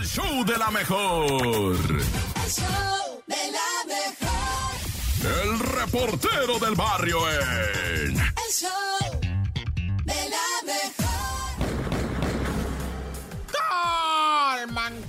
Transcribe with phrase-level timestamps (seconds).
[0.00, 1.30] El show de la mejor.
[1.30, 5.42] El show de la mejor.
[5.42, 8.16] El reportero del barrio en.
[8.16, 8.99] El show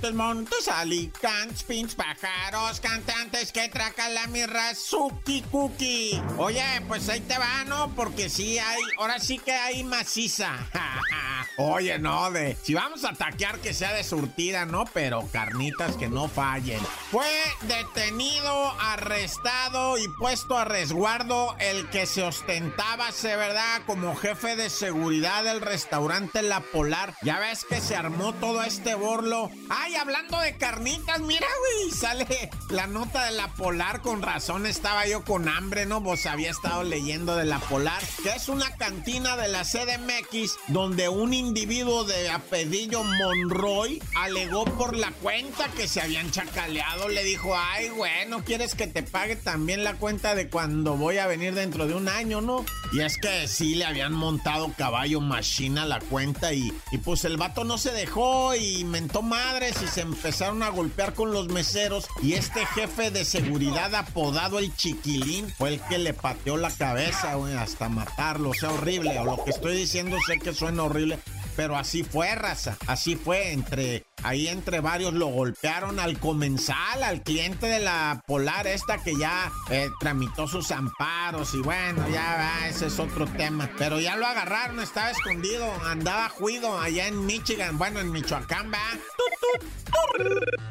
[0.02, 6.20] Montes, montes, alicants, pins, pájaros, cantantes que tracan la mirra, suki cookie.
[6.38, 7.94] Oye, pues ahí te va, ¿no?
[7.94, 10.58] Porque sí hay, ahora sí que hay maciza.
[11.58, 12.56] Oye, no, de.
[12.62, 14.84] Si vamos a taquear que sea de surtida, ¿no?
[14.92, 16.80] Pero carnitas que no fallen.
[17.10, 17.28] Fue
[17.62, 24.70] detenido, arrestado y puesto a resguardo el que se ostentaba, se verdad, como jefe de
[24.70, 27.14] seguridad del restaurante La Polar.
[27.22, 29.50] Ya ves que se armó todo este borlo.
[29.68, 34.00] Ay, hablando de carnitas, mira, güey, sale la nota de La Polar.
[34.00, 36.00] Con razón estaba yo con hambre, ¿no?
[36.00, 41.08] Vos había estado leyendo de La Polar, que es una cantina de la CDMX donde
[41.08, 47.08] un individuo de apellido Monroy alegó por la cuenta que se habían chacaleado.
[47.08, 51.26] Le dijo, ay, bueno, ¿quieres que te pague también la cuenta de cuando voy a
[51.26, 52.64] venir dentro de un año, no?
[52.92, 57.36] Y es que sí le habían montado caballo machina la cuenta y, y pues el
[57.36, 62.06] vato no se dejó y mentó madres y se empezaron a golpear con los meseros
[62.22, 67.34] y este jefe de seguridad apodado el chiquilín fue el que le pateó la cabeza,
[67.58, 68.50] hasta matarlo.
[68.50, 69.18] O sea, horrible.
[69.18, 71.18] O lo que estoy diciendo sé que suena horrible,
[71.56, 72.76] pero así fue, raza.
[72.86, 73.52] Así fue.
[73.52, 79.16] Entre ahí entre varios lo golpearon al comensal, al cliente de la Polar esta que
[79.16, 83.70] ya eh, tramitó sus amparos y bueno, ya va, ese es otro tema.
[83.78, 88.78] Pero ya lo agarraron, estaba escondido, andaba juido allá en Michigan, bueno, en Michoacán, va.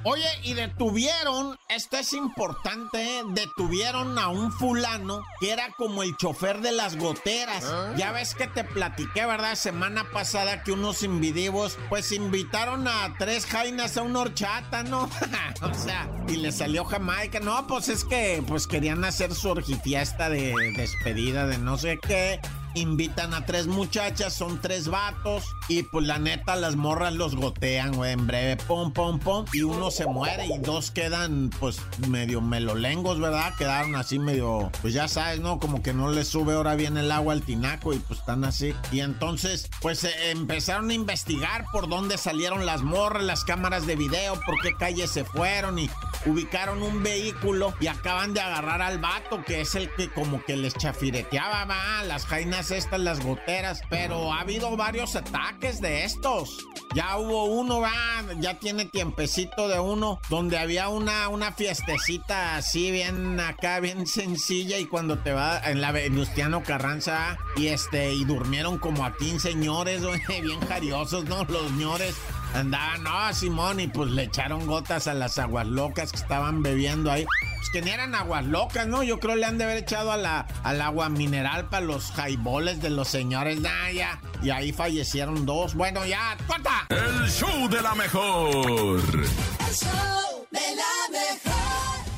[0.03, 3.23] Oye, y detuvieron, esto es importante, ¿eh?
[3.33, 7.63] detuvieron a un fulano que era como el chofer de las goteras.
[7.97, 9.55] Ya ves que te platiqué, ¿verdad?
[9.55, 15.09] Semana pasada que unos invidivos pues invitaron a tres jainas a una horchata, ¿no?
[15.61, 17.39] o sea, y le salió Jamaica.
[17.39, 22.39] No, pues es que pues querían hacer su orgifiesta de despedida de no sé qué
[22.73, 27.93] invitan a tres muchachas, son tres vatos, y pues la neta las morras los gotean,
[27.93, 32.41] güey, en breve, pum, pum, pum, y uno se muere y dos quedan pues medio
[32.41, 33.53] melolengos, ¿verdad?
[33.57, 35.59] Quedaron así medio, pues ya sabes, ¿no?
[35.59, 38.73] Como que no les sube ahora bien el agua al tinaco y pues están así.
[38.91, 43.95] Y entonces, pues eh, empezaron a investigar por dónde salieron las morras, las cámaras de
[43.95, 45.89] video, por qué calles se fueron y
[46.25, 50.55] ubicaron un vehículo y acaban de agarrar al vato, que es el que como que
[50.55, 56.65] les chafireteaba, va, las jainas estas, las goteras, pero ha habido varios ataques de estos.
[56.93, 57.91] Ya hubo uno, va,
[58.39, 64.77] ya tiene tiempecito de uno, donde había una, una fiestecita así, bien acá, bien sencilla,
[64.77, 69.51] y cuando te va en la Venustiano Carranza, y este, y durmieron como a 15
[69.51, 70.01] señores,
[70.41, 71.43] bien jariosos, ¿no?
[71.45, 72.15] Los señores
[72.53, 77.11] andaban, no, Simón, y pues le echaron gotas a las aguas locas que estaban bebiendo
[77.11, 77.25] ahí.
[77.57, 79.03] Pues que ni eran aguas locas, ¿no?
[79.03, 82.81] Yo creo le han de haber echado a la, al agua mineral para los jaiboles
[82.81, 84.19] de los señores, nah, ya.
[84.41, 85.75] Y ahí fallecieron dos.
[85.75, 86.87] Bueno, ya, corta.
[86.89, 88.99] El show de la mejor.
[88.99, 91.60] El show de la mejor.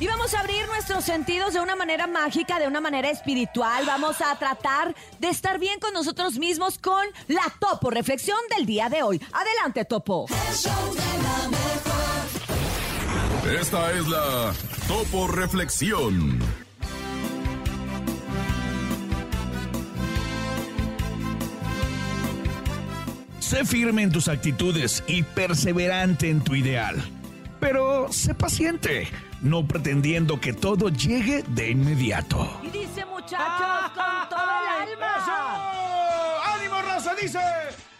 [0.04, 3.86] Y vamos a abrir nuestros sentidos de una manera mágica, de una manera espiritual.
[3.86, 8.90] Vamos a tratar de estar bien con nosotros mismos con la Topo Reflexión del día
[8.90, 9.18] de hoy.
[9.32, 10.26] Adelante, Topo.
[13.58, 14.52] Esta es la
[14.86, 16.38] Topo Reflexión.
[23.40, 27.02] Sé firme en tus actitudes y perseverante en tu ideal.
[27.64, 29.08] Pero sé paciente,
[29.40, 32.60] no pretendiendo que todo llegue de inmediato.
[32.62, 36.42] Y dice, muchachos, con todo el alma.
[36.44, 37.14] ¡Ánimo, raza!
[37.14, 37.40] Dice.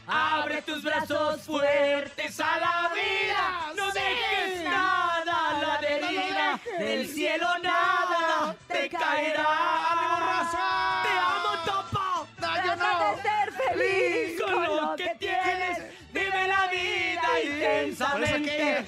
[0.06, 3.72] Abre tus brazos fuertes a la vida.
[3.74, 6.60] No dejes nada a la deriva.
[6.78, 9.83] Del cielo nada te caerá.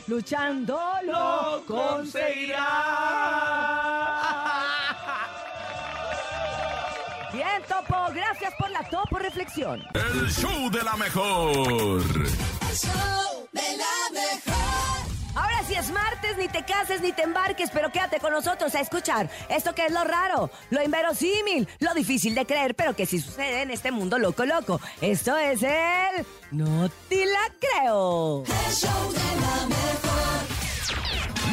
[0.07, 2.57] Luchando Lo conseguirás.
[7.33, 8.07] Bien, Topo.
[8.15, 9.83] Gracias por la Topo Reflexión.
[9.95, 12.03] El show de la mejor.
[12.03, 14.96] El show de la mejor.
[15.37, 18.81] Ahora sí es martes, ni te cases ni te embarques, pero quédate con nosotros a
[18.81, 23.21] escuchar esto que es lo raro, lo inverosímil, lo difícil de creer, pero que sí
[23.21, 24.81] sucede en este mundo loco loco.
[25.03, 28.45] Esto es el No te la creo.
[28.45, 30.16] El show de la mejor.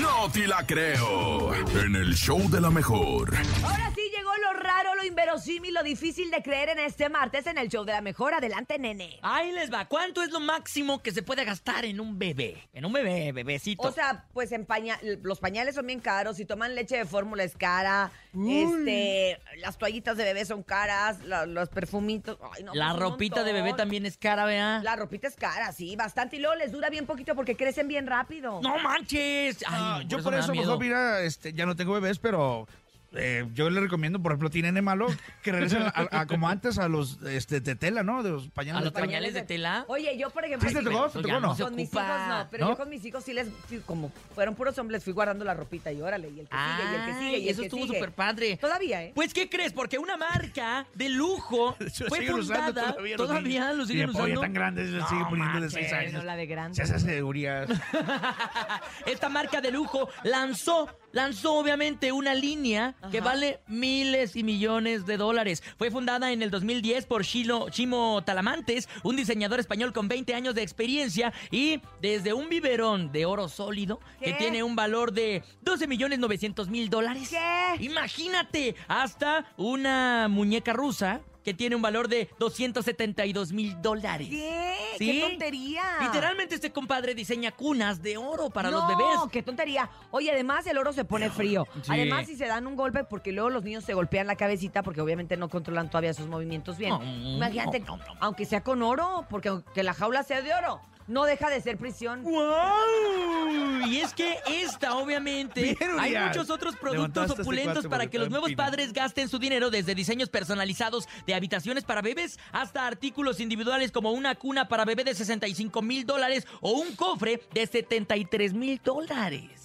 [0.03, 1.53] No te la creo.
[1.55, 3.33] En el show de la mejor.
[3.63, 7.57] Ahora sí llegó lo raro lo inverosímil, lo difícil de creer en este martes en
[7.57, 8.33] el show de la mejor.
[8.33, 9.17] Adelante, nene.
[9.21, 9.85] Ahí les va.
[9.85, 12.67] ¿Cuánto es lo máximo que se puede gastar en un bebé?
[12.73, 13.87] En un bebé, bebecito.
[13.87, 17.43] O sea, pues en paña- los pañales son bien caros, si toman leche de fórmula
[17.43, 18.11] es cara,
[18.47, 22.37] este, las toallitas de bebé son caras, la- los perfumitos.
[22.55, 24.81] ay, no, la pues ropita de bebé también es cara, ¿vea?
[24.83, 26.35] La ropita es cara, sí, bastante.
[26.35, 28.59] Y luego les dura bien poquito porque crecen bien rápido.
[28.61, 29.63] ¡No manches!
[29.67, 30.65] Ay, Yo por da eso miedo.
[30.65, 32.67] mejor, mira, este, ya no tengo bebés, pero
[33.15, 35.07] eh, yo le recomiendo, por ejemplo, tiene malo,
[35.41, 38.23] que regresen a, a- como antes a los este, de tela, ¿no?
[38.23, 38.81] De los pañales.
[38.81, 39.05] ¿A los de tela.
[39.07, 39.85] pañales de tela?
[39.87, 41.09] Oye, yo, por ejemplo, ¿Sí te tocó?
[41.09, 41.55] ¿Te tocó no?
[41.55, 42.71] con mis hijos no, pero ¿No?
[42.71, 45.91] yo con mis hijos sí les, fui- como fueron puros hombres, fui guardando la ropita
[45.91, 47.85] y órale, y el que sigue, y el que sigue, y el eso que estuvo
[47.85, 47.95] sigue.
[47.99, 48.57] súper padre.
[48.57, 49.11] Todavía, ¿eh?
[49.15, 49.73] Pues, ¿qué crees?
[49.73, 51.75] Porque una marca de lujo
[52.09, 52.93] fue fundada.
[52.93, 53.77] todavía, Todavía, los niños.
[53.77, 54.41] lo siguen usando.
[54.41, 56.13] tan grande, se sigue No poniendo de 6 manches, años.
[56.13, 56.75] no la de grande.
[56.75, 57.67] Se hace seguridad.
[59.05, 65.15] Esta marca de lujo lanzó, lanzó obviamente una línea que vale miles y millones de
[65.15, 65.63] dólares.
[65.77, 70.55] Fue fundada en el 2010 por Chilo, Chimo Talamantes, un diseñador español con 20 años
[70.55, 75.87] de experiencia y desde un biberón de oro sólido que tiene un valor de 12
[75.87, 77.31] millones 900 mil dólares.
[77.79, 84.27] Imagínate, hasta una muñeca rusa que tiene un valor de 272 mil dólares.
[84.29, 84.75] ¿Qué?
[84.97, 85.11] ¿Sí?
[85.11, 85.83] ¡Qué tontería!
[86.01, 89.17] Literalmente este compadre diseña cunas de oro para los no, bebés.
[89.31, 89.89] qué tontería.
[90.11, 91.67] Oye, además el oro se pone frío.
[91.81, 91.91] Sí.
[91.91, 95.01] Además, si se dan un golpe, porque luego los niños se golpean la cabecita, porque
[95.01, 96.93] obviamente no controlan todavía sus movimientos bien.
[97.01, 98.13] Imagínate, no, no, no.
[98.19, 101.77] aunque sea con oro, porque aunque la jaula sea de oro, no deja de ser
[101.77, 102.23] prisión.
[102.23, 103.87] ¡Wow!
[103.87, 108.29] Y es que esta, obviamente, Bien, hay muchos otros productos Levantaste opulentos para que los
[108.29, 113.91] nuevos padres gasten su dinero, desde diseños personalizados de habitaciones para bebés hasta artículos individuales
[113.91, 118.79] como una cuna para bebé de 65 mil dólares o un cofre de 73 mil
[118.83, 119.62] dólares.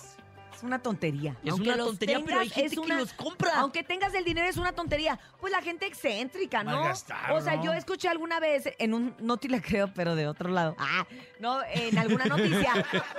[0.58, 1.36] Es una tontería.
[1.44, 3.52] Es Aunque una tontería, pero hay gente es que los compra.
[3.58, 5.16] Aunque tengas el dinero, es una tontería.
[5.40, 6.72] Pues la gente excéntrica, ¿no?
[6.72, 7.64] Malgastar, o sea, ¿no?
[7.64, 10.74] yo escuché alguna vez en un, no te la creo, pero de otro lado.
[10.76, 11.06] Ah,
[11.38, 12.72] no, en alguna noticia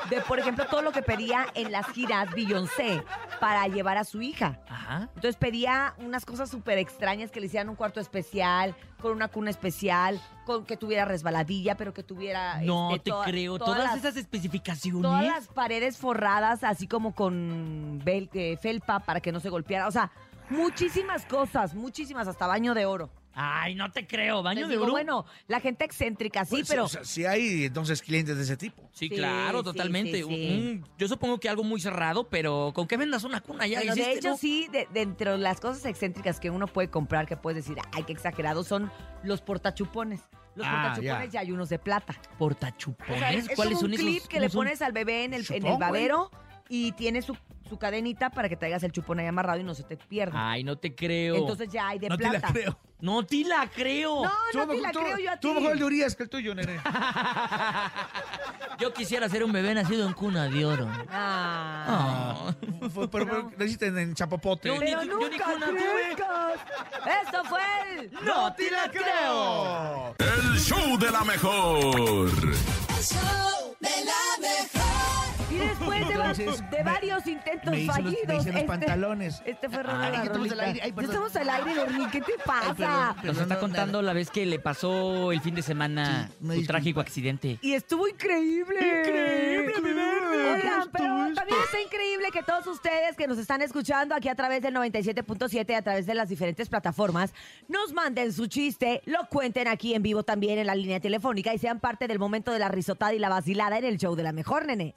[0.09, 3.05] de, por ejemplo, todo lo que pedía en las giras Beyoncé
[3.39, 4.59] para llevar a su hija.
[4.67, 5.03] Ajá.
[5.15, 9.49] Entonces pedía unas cosas súper extrañas que le hicieran un cuarto especial, con una cuna
[9.49, 12.59] especial, con que tuviera resbaladilla, pero que tuviera...
[12.61, 13.57] No este, te toda- creo.
[13.59, 15.01] todas Todas, las- esas especificaciones.
[15.03, 19.87] Todas las paredes forradas, así como con bel- eh, felpa para que no se golpeara.
[19.87, 20.11] O sea,
[20.49, 23.09] muchísimas cosas, muchísimas, hasta baño de oro.
[23.33, 24.43] Ay, no te creo.
[24.43, 24.91] ¿Baño Les de digo, oro?
[24.91, 26.85] Bueno, la gente excéntrica, sí, Pues, pero...
[26.85, 28.89] O sea, sí hay entonces clientes de ese tipo.
[28.91, 30.17] Sí, Sí, claro, sí, totalmente.
[30.17, 30.49] sí, sí.
[30.81, 33.95] Un- yo supongo que algo muy cerrado, pero con que vendas una cuna ya Pero
[33.95, 34.37] de hecho, ¿no?
[34.37, 38.03] sí, de, dentro de las cosas excéntricas que uno puede comprar, que puedes decir, ay,
[38.03, 38.91] qué exagerado, son
[39.23, 40.21] los portachupones.
[40.55, 41.33] Los Ah, portachupones ya.
[41.33, 42.15] ya hay unos de plata.
[42.37, 43.15] Portachupones.
[43.15, 44.05] O sea, es, es ¿Cuáles como son un esos?
[44.05, 44.59] clip que ¿Cómo le son?
[44.59, 45.79] pones al bebé en el, en el Chupón, güey.
[45.79, 46.31] babero
[46.69, 47.35] y tiene su,
[47.67, 50.51] su cadenita para que traigas el chupón ahí amarrado y no se te pierda.
[50.51, 51.35] Ay, no te creo.
[51.35, 52.47] Entonces ya hay de no te plata.
[52.47, 52.79] la creo.
[53.01, 54.23] no te la creo.
[54.23, 55.47] No, no te la tú- creo yo a ti.
[55.47, 56.79] Tú mejor el de Urias que el tuyo, nene.
[58.79, 60.87] Yo quisiera ser un bebé nacido en cuna de oro.
[61.09, 61.85] Ah.
[62.47, 62.55] Ah.
[62.93, 64.69] Fue- pero, hiciste en, en Chapopote.
[64.69, 65.79] Yo- Pero ni- yo ni nunca cuna tuve.
[66.15, 66.59] crezcas.
[67.25, 67.59] Esto fue
[67.97, 68.11] el...
[68.23, 70.15] ¡No te la creo!
[70.19, 72.29] El show de la mejor.
[72.29, 74.78] El show de la mejor.
[75.59, 78.39] Y después de, Entonces, varios intentos me hice los- me fallidos...
[78.45, 79.41] hice los pantalones.
[79.45, 80.79] Este fue Ay, Ronald que estamos al aire.
[80.83, 81.11] Ay, perdón.
[81.11, 82.07] estamos al aire, Bernie.
[82.11, 82.73] ¿Qué te pasa?
[82.75, 83.15] perdón.
[83.23, 84.03] Nos está no, contando nada.
[84.03, 86.67] la vez que le pasó el fin de semana Sí, una su disculpa.
[86.73, 87.59] trágico accidente.
[87.61, 88.79] Y estuvo increíble.
[88.79, 90.53] Increíble, mi verde.
[90.53, 94.35] Oigan, ¿Cómo pero también está increíble que todos ustedes que nos están escuchando aquí a
[94.35, 97.33] través del 97.7 y a través de las diferentes plataformas
[97.67, 101.57] nos manden su chiste, lo cuenten aquí en vivo también en la línea telefónica y
[101.59, 104.31] sean parte del momento de la risotada y la vacilada en el show de la
[104.31, 104.93] mejor, nene.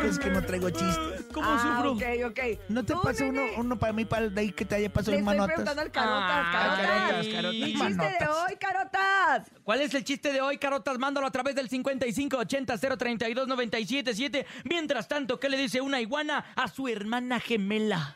[0.03, 1.25] clásicos que no traigo chistes.
[1.33, 1.93] ¿Cómo ah, sufro?
[1.93, 2.39] Ok, ok.
[2.69, 5.19] ¿No te pasa uno, uno para mí, para de ahí que te haya pasado en
[5.19, 5.55] estoy manotas?
[5.55, 6.87] preguntando al Carotas, Ah, Carotas.
[6.87, 9.51] carotas, carotas, Mi chiste de hoy, Carotas.
[9.63, 10.97] ¿Cuál es el chiste de hoy, Carotas?
[10.99, 14.45] Mándalo a través del 5580-032-977.
[14.65, 18.15] Mientras tanto, ¿qué le dice una iguana a su hermana gemela?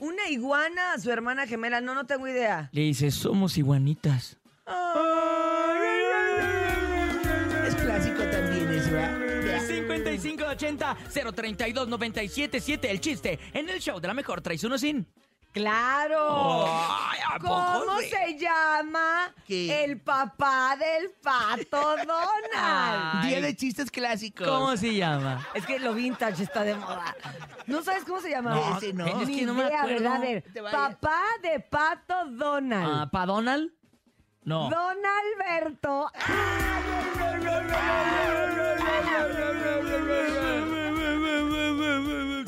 [0.00, 1.80] Una iguana a su hermana gemela.
[1.80, 2.68] No, no tengo idea.
[2.72, 4.36] Le dice, somos iguanitas.
[4.66, 4.72] Es
[9.86, 12.84] 5580-032-977.
[12.88, 14.40] El chiste en el show de la mejor.
[14.40, 15.06] ¿Traes uno sin?
[15.52, 16.66] ¡Claro!
[16.68, 19.82] Ay, ¿a poco, ¿Cómo se llama ¿Qué?
[19.84, 22.50] el papá del pato Donald?
[22.54, 24.46] Ay, Día de chistes clásicos.
[24.46, 25.46] ¿Cómo se llama?
[25.54, 27.16] Es que lo vintage está de moda.
[27.66, 28.54] ¿No sabes cómo se llama?
[28.54, 29.06] No, Ese no.
[29.06, 30.20] es Ni que no me idea, acuerdo.
[30.20, 33.00] ver, papá de pato Donald.
[33.02, 33.72] Ah, ¿Pa Donald?
[34.44, 34.68] No.
[34.68, 34.96] Don
[35.40, 36.10] Alberto.
[36.28, 38.47] Mm,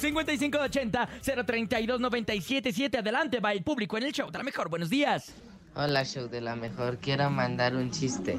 [0.01, 2.99] 5580-032-977.
[2.99, 4.31] Adelante, va el público en el show.
[4.31, 4.69] de la mejor.
[4.69, 5.33] Buenos días.
[5.75, 6.99] Hola, show de la mejor.
[6.99, 8.39] Quiero mandar un chiste.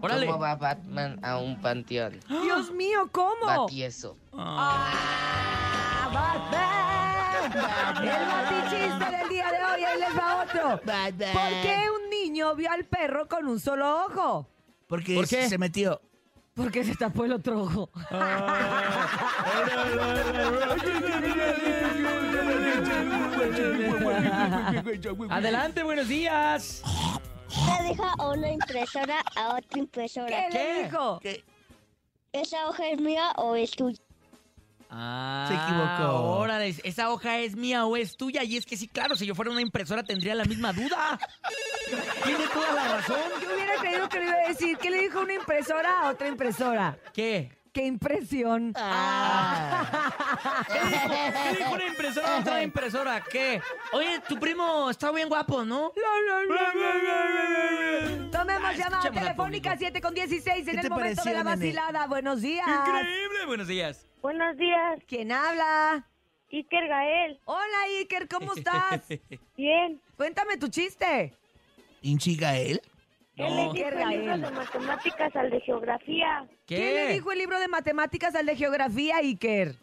[0.00, 0.26] Órale.
[0.26, 2.18] ¿Cómo va Batman a un panteón?
[2.42, 3.46] Dios mío, ¿cómo?
[3.46, 4.16] Va tieso.
[4.32, 6.62] ¡Ah, Batman!
[8.02, 10.80] El batichiste del día de hoy, ahí les va otro.
[10.84, 11.32] Batman.
[11.32, 14.48] ¿Por qué un niño vio al perro con un solo ojo?
[14.86, 15.48] Porque ¿Por qué?
[15.48, 16.00] se metió.
[16.54, 17.90] Porque se tapó el otro ojo.
[25.30, 26.82] Adelante, buenos días.
[27.80, 30.26] Le dijo a una impresora a otra impresora.
[30.26, 30.58] ¿Qué, ¿Qué?
[30.58, 31.18] le dijo?
[31.20, 31.44] ¿Qué?
[32.32, 34.00] ¿Esa hoja es mía o es tuya?
[34.94, 36.38] Ah, Se equivocó.
[36.38, 38.44] Órale, esa hoja es mía o es tuya.
[38.44, 41.18] Y es que sí, claro, si yo fuera una impresora tendría la misma duda.
[42.24, 43.16] Tiene toda la razón.
[43.40, 46.28] Yo hubiera creído que le iba a decir, ¿qué le dijo una impresora a otra
[46.28, 46.98] impresora?
[47.14, 47.61] ¿Qué?
[47.72, 48.74] ¡Qué impresión!
[48.74, 48.80] ¿Qué
[50.88, 53.24] dijo, ¿Qué dijo una impresora a otra impresora?
[53.24, 53.62] ¿Qué?
[53.94, 55.90] Oye, tu primo está bien guapo, ¿no?
[58.30, 59.76] Tomemos Ah, llamada telefónica público.
[59.78, 61.56] 7 con 16 en ¿Qué el momento de la nene?
[61.56, 62.06] vacilada.
[62.06, 62.66] Buenos días.
[62.68, 64.06] Increíble, buenos días.
[64.20, 66.06] Buenos días, ¿Quién habla?
[66.50, 67.40] Iker Gael.
[67.46, 69.00] Hola Iker, ¿cómo estás?
[69.56, 70.00] Bien.
[70.16, 71.34] Cuéntame tu chiste.
[72.02, 72.82] ¿Hinchi Gael?
[73.46, 73.58] Él No.
[73.72, 76.46] le dijo el libro de matemáticas al de geografía.
[76.66, 76.76] ¿Qué?
[76.76, 79.76] ¿Qué le dijo el libro de matemáticas al de geografía, Iker?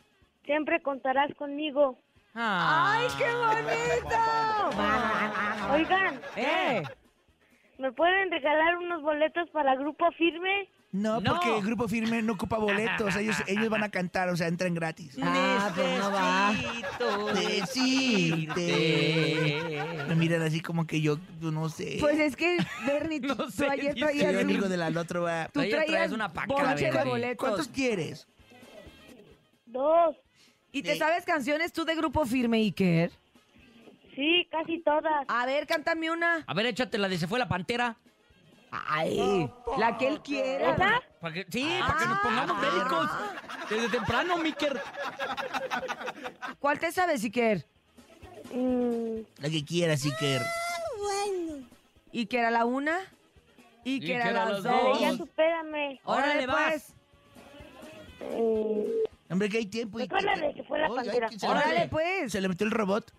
[0.45, 1.97] Siempre contarás conmigo.
[2.35, 2.97] Ah.
[2.99, 4.17] ¡Ay, qué bonito!
[5.73, 6.83] Oigan, ¿Eh?
[7.77, 10.67] ¿me pueden regalar unos boletos para Grupo Firme?
[10.91, 11.34] No, No.
[11.34, 13.15] porque el grupo firme no ocupa boletos.
[13.15, 15.15] Ellos, ellos van a cantar, o sea, entran gratis.
[15.22, 16.51] Ah, pues no va.
[17.34, 19.84] Necesito Decirte.
[20.08, 21.98] Me miran así como que yo, yo no sé.
[22.00, 24.08] Pues es que, Bernie, tú, No tú sé, ayer dice.
[24.08, 25.24] Soy traías amigo del al otro.
[25.24, 25.46] va.
[25.53, 27.10] tú traes traías una paca, bonche de Bernie.
[27.12, 27.38] boletos.
[27.38, 28.27] ¿Cuántos quieres?
[29.67, 30.15] Dos.
[30.72, 31.00] ¿Y te Sí.
[31.00, 33.12] sabes canciones tú de Grupo Firme, Iker?
[34.15, 35.25] Sí, casi todas.
[35.27, 36.43] A ver, cántame una.
[36.48, 37.96] A ver, échate la de Se fue la pantera.
[38.71, 40.73] Ay, la que él quiera.
[40.73, 41.01] ¿Esa?
[41.19, 43.09] Para que- sí, para que nos pongamos bélicos.
[43.69, 44.79] Desde temprano, Miker.
[46.59, 47.65] ¿Cuál te sabes, Iker?
[48.53, 50.41] Mm, La que quieras, Iker.
[52.13, 52.97] ¿Iker a la una?
[53.85, 54.99] Iker Iker a las las la de dos.
[55.01, 55.99] ya supérame.
[56.03, 56.93] Órale, Órale, vas.
[58.19, 58.31] pues.
[58.38, 59.97] Mm, Hombre, que hay tiempo.
[59.99, 61.29] De Se fue la pantera.
[61.29, 62.31] que Órale, pues.
[62.31, 63.11] Se le metió el robot.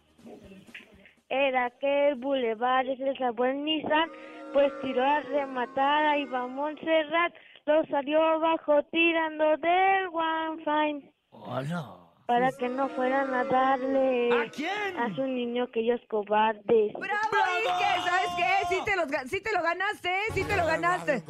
[1.28, 4.10] Era que el bulevar es el sabor Nissan,
[4.52, 7.32] pues tiró a rematar, ahí va Montserrat,
[7.66, 11.96] lo salió abajo tirando del One Fine, Hola.
[12.26, 14.96] para que no fueran a darle ¿A quién?
[14.98, 16.92] a su niño que ellos cobardes.
[16.92, 18.02] ¡Bravo, Iker!
[18.04, 18.50] ¿Sabes qué?
[18.74, 20.32] Sí te, los, sí te lo ganaste, ¿eh?
[20.34, 21.22] sí te lo ganaste.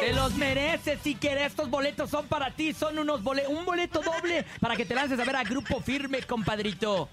[0.00, 1.48] Te los mereces, si quieres.
[1.48, 2.72] Estos boletos son para ti.
[2.72, 6.22] Son unos bole un boleto doble para que te lances a ver a Grupo Firme,
[6.22, 7.10] compadrito.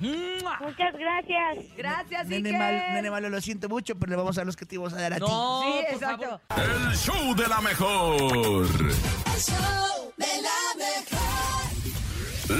[0.00, 1.58] Muchas gracias.
[1.76, 2.58] Gracias, Nene, Iker.
[2.58, 4.92] mal, nene malo, lo siento mucho, pero le vamos a dar los que te íbamos
[4.92, 5.22] a dar a ti.
[5.22, 6.40] No, Sí, por exacto.
[6.48, 6.70] favor.
[6.88, 8.16] El show de la mejor.
[8.16, 11.18] El show de la mejor.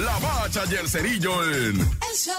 [0.01, 2.35] La bacha y el cerillo en El show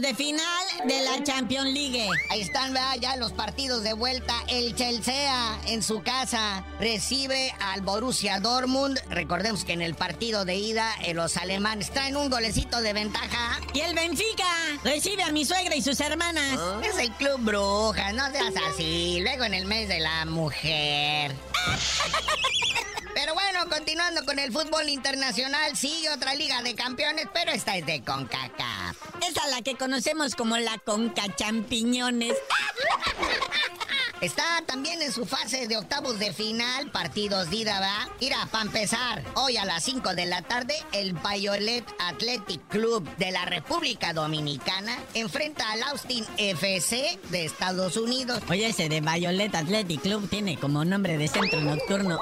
[0.00, 2.08] de final de la Champions League.
[2.30, 2.96] Ahí están ¿verdad?
[3.00, 4.34] ya los partidos de vuelta.
[4.48, 8.98] El Chelsea en su casa recibe al Borussia Dortmund.
[9.08, 13.60] Recordemos que en el partido de ida eh, los alemanes traen un golecito de ventaja.
[13.72, 14.44] Y el Benfica
[14.82, 16.58] recibe a mi suegra y sus hermanas.
[16.82, 19.20] Es el club bruja, no seas así.
[19.20, 21.34] Luego en el mes de la mujer.
[23.24, 27.86] Pero bueno, continuando con el fútbol internacional, sigue otra liga de campeones, pero esta es
[27.86, 28.98] de CONCACAF.
[29.26, 32.34] Esa la que conocemos como la Conca Champiñones.
[34.20, 38.08] Está también en su fase de octavos de final, partidos de ida, ¿va?
[38.20, 43.32] Mira, para empezar, hoy a las 5 de la tarde, el Violet Athletic Club de
[43.32, 48.40] la República Dominicana enfrenta al Austin FC de Estados Unidos.
[48.48, 52.18] Oye, ese de Violet Athletic Club tiene como nombre de centro nocturno.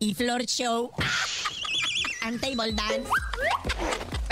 [0.00, 0.90] y Floor Show.
[2.22, 3.08] and Table Dance.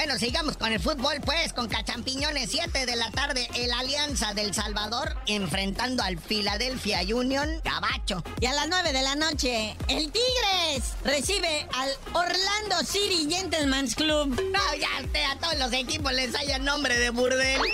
[0.05, 4.53] Bueno, sigamos con el fútbol, pues, con Cachampiñones, 7 de la tarde, el Alianza del
[4.53, 8.25] Salvador enfrentando al Philadelphia Union Gabacho.
[8.41, 14.31] Y a las 9 de la noche, el Tigres recibe al Orlando City Gentleman's Club.
[14.51, 17.61] No, ya usted, a todos los equipos les haya nombre de burdel.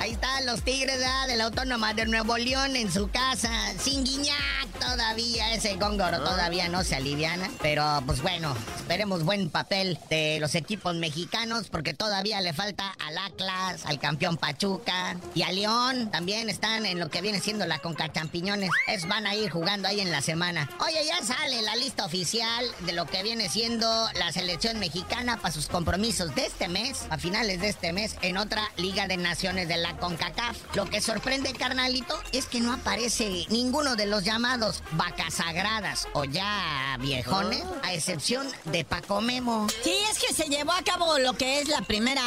[0.00, 4.61] Ahí están los Tigres de la Autónoma de Nuevo León en su casa, sin Guiñac
[4.82, 7.50] todavía, ese góngoro todavía no se aliviana.
[7.60, 13.18] Pero pues bueno, esperemos buen papel de los equipos mexicanos porque todavía le falta al
[13.18, 16.10] Atlas, al campeón Pachuca y a León.
[16.10, 18.70] También están en lo que viene siendo la Conca Champiñones.
[18.86, 20.68] Es van a ir jugando ahí en la semana.
[20.80, 25.52] Oye, ya sale la lista oficial de lo que viene siendo la selección mexicana para
[25.52, 29.68] sus compromisos de este mes, a finales de este mes, en otra Liga de Naciones
[29.68, 30.56] de la CONCACAF.
[30.74, 36.24] Lo que sorprende, carnalito, es que no aparece ninguno de los llamados vacas sagradas o
[36.24, 39.66] ya viejones, a excepción de Paco Memo.
[39.82, 42.22] Sí, es que se llevó a cabo lo que es la primera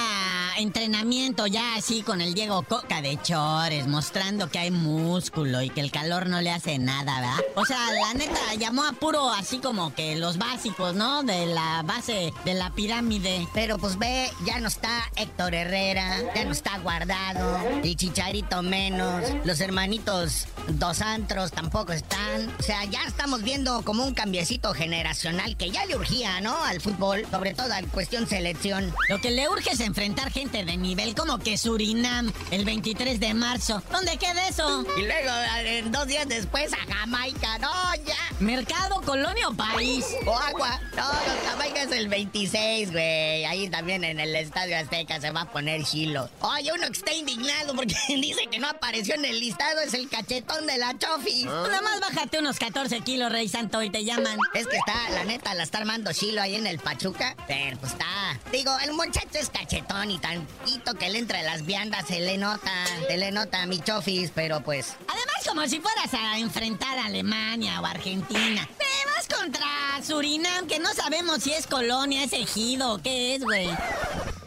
[0.58, 5.82] entrenamiento ya así con el Diego Coca de Chores, mostrando que hay músculo y que
[5.82, 7.46] el calor no le hace nada, ¿verdad?
[7.56, 11.24] O sea, la neta llamó a puro así como que los básicos, ¿no?
[11.24, 13.48] De la base de la pirámide.
[13.54, 19.24] Pero pues ve, ya no está Héctor Herrera, ya no está guardado, el Chicharito menos,
[19.44, 22.35] los hermanitos Dos Antros tampoco están.
[22.60, 26.56] O sea, ya estamos viendo como un cambiecito generacional que ya le urgía, ¿no?
[26.64, 28.94] Al fútbol, sobre todo en cuestión selección.
[29.10, 33.34] Lo que le urge es enfrentar gente de nivel como que Surinam el 23 de
[33.34, 33.82] marzo.
[33.92, 34.86] ¿Dónde queda eso?
[34.98, 35.32] Y luego,
[35.66, 37.72] en dos días después, a Jamaica, no,
[38.06, 38.16] ya.
[38.40, 40.06] ¿Mercado, colonia o país?
[40.26, 40.80] O agua.
[40.96, 41.04] No,
[41.50, 43.46] Jamaica es el 26, güey.
[43.46, 46.30] Ahí también en el Estadio Azteca se va a poner chilo.
[46.42, 50.10] Oye, uno que está indignado porque dice que no apareció en el listado es el
[50.10, 51.46] cachetón de la Chofi.
[51.46, 54.40] Nada más bájate unos 14 kilos, Rey Santo, y te llaman.
[54.56, 57.36] Es que está, la neta, la está armando chilo ahí en el Pachuca.
[57.48, 58.40] Pero pues está.
[58.52, 62.38] Digo, el muchacho es cachetón y tantito que le entra en las viandas, se le
[62.38, 62.72] nota,
[63.08, 64.96] se le nota a mi Chofis, pero pues.
[65.08, 68.68] Además, como si fueras a enfrentar a Alemania o Argentina.
[68.80, 69.68] Te vas contra
[70.04, 73.70] Surinam, que no sabemos si es colonia, es ejido o qué es, güey.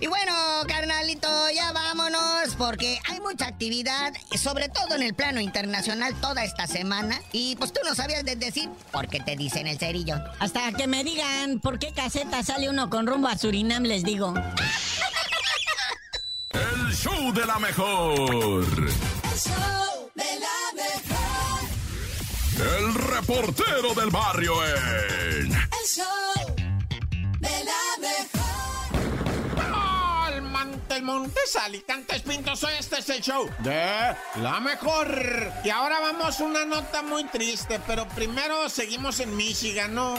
[0.00, 0.32] Y bueno,
[0.68, 6.68] carnalito, ya vámonos porque hay mucha actividad, sobre todo en el plano internacional toda esta
[6.68, 7.20] semana.
[7.32, 10.16] Y pues tú no sabías de decir por qué te dicen el cerillo.
[10.38, 14.34] Hasta que me digan por qué caseta sale uno con rumbo a Surinam, les digo.
[16.50, 18.64] El show de la mejor.
[18.64, 21.60] El show de la mejor.
[22.76, 25.52] El reportero del barrio en.
[25.52, 26.17] El show
[31.08, 35.08] Montes, Alicantes, Pintos, hoy este es el show de la mejor.
[35.64, 40.16] Y ahora vamos a una nota muy triste, pero primero seguimos en Michigan, ¿no?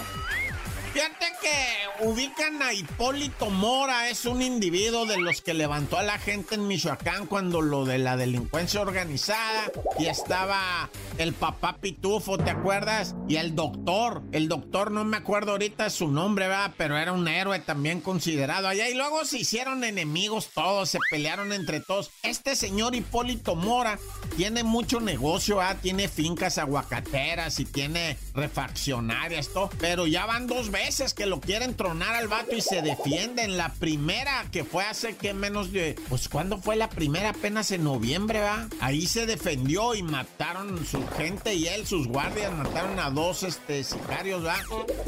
[0.92, 6.18] Fíjate que ubican a Hipólito Mora, es un individuo de los que levantó a la
[6.18, 12.50] gente en Michoacán cuando lo de la delincuencia organizada y estaba el papá Pitufo, ¿te
[12.50, 13.14] acuerdas?
[13.28, 16.72] Y el doctor, el doctor no me acuerdo ahorita su nombre, ¿verdad?
[16.76, 21.54] Pero era un héroe también considerado allá y luego se hicieron enemigos todos, se pelearon
[21.54, 22.10] entre todos.
[22.24, 24.00] Este señor Hipólito Mora
[24.38, 25.78] tiene mucho negocio, ¿verdad?
[25.82, 30.79] Tiene fincas aguacateras y tiene refaccionarias, todo, pero ya van dos veces
[31.16, 33.58] que lo quieren tronar al vato y se defienden.
[33.58, 35.96] La primera que fue hace que menos de.
[36.10, 37.30] Pues cuando fue la primera?
[37.30, 38.68] Apenas en noviembre, ¿va?
[38.82, 43.84] Ahí se defendió y mataron su gente y él, sus guardias, mataron a dos este,
[43.84, 44.58] sicarios, ¿va?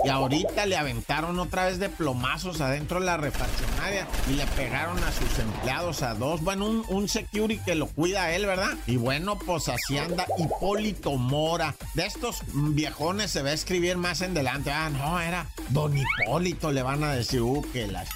[0.05, 5.03] Y ahorita le aventaron otra vez de plomazos adentro de la refaccionaria y le pegaron
[5.03, 6.41] a sus empleados a dos.
[6.41, 8.77] Bueno, un, un security que lo cuida a él, ¿verdad?
[8.87, 11.75] Y bueno, pues así anda Hipólito Mora.
[11.95, 14.71] De estos viejones se va a escribir más en delante.
[14.71, 18.09] Ah, no, era Don Hipólito, le van a decir, uh, que las...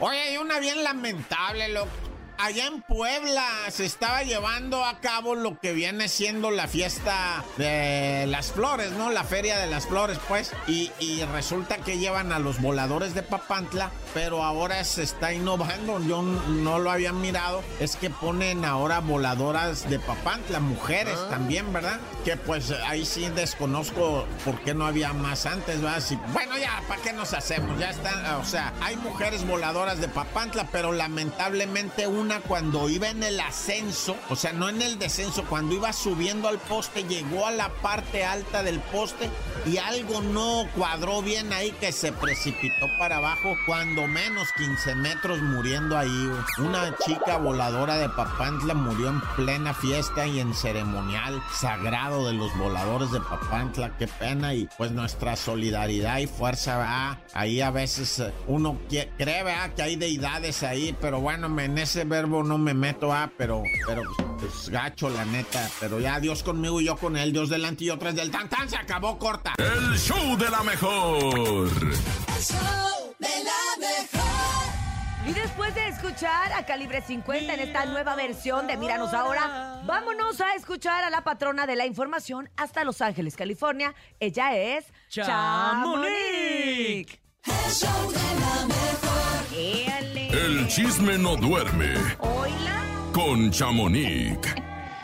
[0.00, 2.11] Oye, hay una bien lamentable, loco.
[2.44, 8.26] Allá en Puebla se estaba llevando a cabo lo que viene siendo la fiesta de
[8.26, 9.10] las flores, ¿no?
[9.10, 10.50] La feria de las flores, pues.
[10.66, 16.02] Y, y resulta que llevan a los voladores de Papantla, pero ahora se está innovando.
[16.04, 17.62] Yo no lo había mirado.
[17.78, 22.00] Es que ponen ahora voladoras de Papantla, mujeres también, ¿verdad?
[22.24, 26.00] Que pues ahí sí desconozco por qué no había más antes, ¿verdad?
[26.00, 27.78] Si- bueno, ya, ¿para qué nos hacemos?
[27.78, 33.22] Ya están, o sea, hay mujeres voladoras de Papantla, pero lamentablemente una cuando iba en
[33.22, 37.50] el ascenso, o sea, no en el descenso, cuando iba subiendo al poste, llegó a
[37.50, 39.30] la parte alta del poste
[39.66, 45.40] y algo no cuadró bien ahí que se precipitó para abajo, cuando menos 15 metros
[45.42, 46.30] muriendo ahí.
[46.58, 52.56] Una chica voladora de Papantla murió en plena fiesta y en ceremonial sagrado de los
[52.56, 53.96] voladores de Papantla.
[53.98, 57.18] Qué pena y pues nuestra solidaridad y fuerza, ¿verdad?
[57.34, 59.74] Ahí a veces eh, uno cree, ¿verdad?
[59.74, 63.30] Que hay deidades ahí, pero bueno, en ese verbo no me meto, ¿ah?
[63.38, 64.02] Pero, pero,
[64.38, 65.66] pues gacho, la neta.
[65.80, 68.50] Pero ya Dios conmigo y yo con él, Dios delante y yo tras del tan
[68.50, 69.54] tan, se acabó corta.
[69.56, 71.70] El show de la mejor.
[71.72, 74.22] El show de la mejor.
[75.26, 80.38] Y después de escuchar a Calibre 50 en esta nueva versión de Míranos Ahora, vámonos
[80.42, 83.94] a escuchar a la patrona de la información hasta Los Ángeles, California.
[84.20, 85.62] Ella es Chamonix.
[87.44, 90.32] El show de la mejor.
[90.32, 92.84] El chisme no duerme Hola.
[93.12, 94.38] con Chamonix.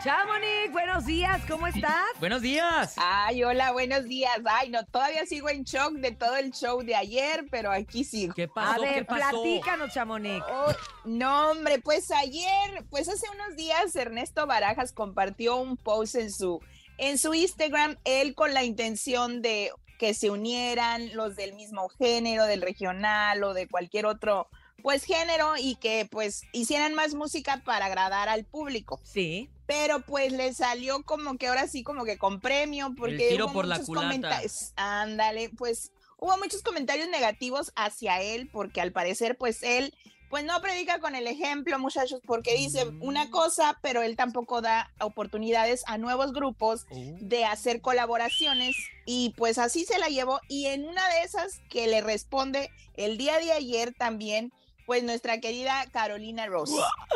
[0.03, 2.05] Chamonix, buenos días, ¿cómo estás?
[2.19, 2.93] Buenos días.
[2.97, 4.39] Ay, hola, buenos días.
[4.45, 8.33] Ay, no, todavía sigo en shock de todo el show de ayer, pero aquí sigo.
[8.33, 8.81] ¿Qué A pasó?
[8.81, 9.41] ver, ¿Qué pasó?
[9.41, 10.41] platícanos, Chamonix.
[10.49, 10.71] Oh,
[11.03, 16.61] no, hombre, pues ayer, pues hace unos días Ernesto Barajas compartió un post en su
[16.97, 22.45] en su Instagram, él con la intención de que se unieran los del mismo género,
[22.45, 24.47] del regional o de cualquier otro
[24.81, 28.99] pues género y que pues hicieran más música para agradar al público.
[29.03, 29.49] Sí.
[29.67, 33.53] pero pues le salió como que ahora sí como que con premio porque tiro hubo
[33.53, 34.07] por la muchos culata.
[34.07, 39.93] comentarios ándale pues hubo muchos comentarios negativos hacia él porque al parecer pues él
[40.29, 43.01] pues no predica con el ejemplo muchachos porque dice Mm.
[43.03, 46.95] una cosa pero él tampoco da oportunidades a nuevos grupos Oh.
[47.19, 51.87] de hacer colaboraciones y pues así se la llevó y en una de esas que
[51.87, 54.51] le responde el día de ayer también
[54.85, 56.71] pues nuestra querida Carolina Ross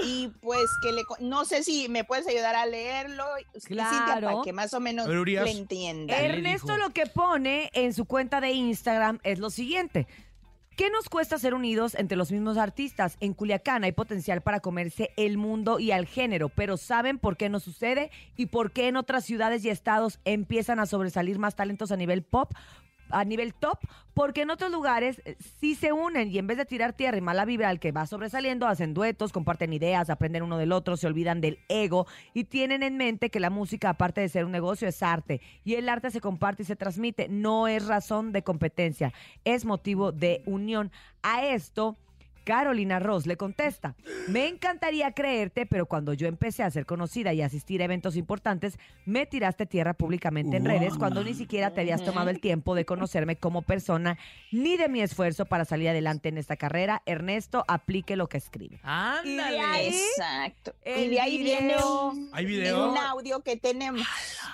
[0.05, 4.27] y pues que le no sé si me puedes ayudar a leerlo Cintia, Claro.
[4.27, 8.51] para que más o menos le entienda Ernesto lo que pone en su cuenta de
[8.51, 10.05] Instagram es lo siguiente.
[10.75, 13.17] ¿Qué nos cuesta ser unidos entre los mismos artistas?
[13.19, 17.47] En Culiacán hay potencial para comerse el mundo y al género, pero ¿saben por qué
[17.47, 18.09] no sucede?
[18.37, 22.23] ¿Y por qué en otras ciudades y estados empiezan a sobresalir más talentos a nivel
[22.23, 22.53] pop?
[23.13, 23.77] A nivel top,
[24.13, 27.21] porque en otros lugares eh, sí se unen y en vez de tirar tierra y
[27.21, 31.07] mala vibra al que va sobresaliendo, hacen duetos, comparten ideas, aprenden uno del otro, se
[31.07, 34.87] olvidan del ego y tienen en mente que la música, aparte de ser un negocio,
[34.87, 35.41] es arte.
[35.63, 37.27] Y el arte se comparte y se transmite.
[37.29, 39.13] No es razón de competencia,
[39.45, 40.91] es motivo de unión.
[41.21, 41.97] A esto.
[42.43, 43.95] Carolina Ross le contesta,
[44.27, 48.77] me encantaría creerte, pero cuando yo empecé a ser conocida y asistir a eventos importantes,
[49.05, 52.85] me tiraste tierra públicamente en redes cuando ni siquiera te habías tomado el tiempo de
[52.85, 54.17] conocerme como persona
[54.51, 57.01] ni de mi esfuerzo para salir adelante en esta carrera.
[57.05, 58.79] Ernesto, aplique lo que escribe.
[58.83, 59.59] Ándale.
[59.59, 62.91] ahí, exacto el y de ahí viene un, ¿Hay video?
[62.91, 64.05] un audio que tenemos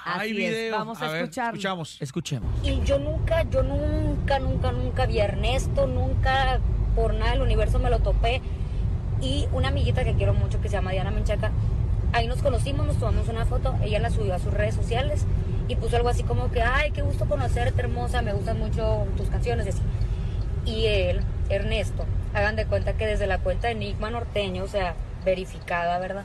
[0.05, 1.57] Hay Así es, vamos a, escucharlo.
[1.57, 1.97] Escuchamos.
[2.01, 2.51] Escuchemos.
[2.63, 6.59] Y yo nunca, yo nunca, nunca, nunca vi a Ernesto, nunca
[6.99, 8.41] por del universo me lo topé.
[9.21, 11.51] Y una amiguita que quiero mucho que se llama Diana Menchaca,
[12.11, 15.25] ahí nos conocimos, nos tomamos una foto, ella la subió a sus redes sociales
[15.67, 19.29] y puso algo así como que, ay, qué gusto conocerte, hermosa, me gustan mucho tus
[19.29, 19.81] canciones, y así.
[20.87, 25.99] Él, Ernesto, hagan de cuenta que desde la cuenta de Enigma Norteño, o sea, verificada,
[25.99, 26.23] ¿verdad?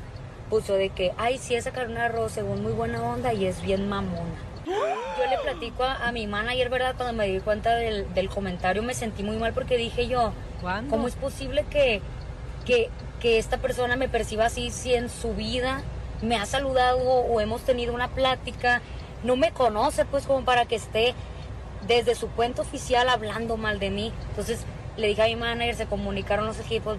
[0.51, 3.89] Puso de que, ay, sí, esa Carolina Ross, según muy buena onda y es bien
[3.89, 4.54] mamona.
[4.67, 6.95] Yo le platico a, a mi manager, ¿verdad?
[6.97, 10.91] Cuando me di cuenta del, del comentario me sentí muy mal porque dije yo, ¿Cuándo?
[10.91, 12.01] ¿cómo es posible que,
[12.65, 15.83] que, que esta persona me perciba así si en su vida
[16.23, 18.81] me ha saludado o hemos tenido una plática?
[19.23, 21.15] No me conoce pues como para que esté
[21.87, 24.13] desde su cuenta oficial hablando mal de mí.
[24.31, 24.61] Entonces
[24.97, 26.99] le dije a mi manager, se comunicaron los equipos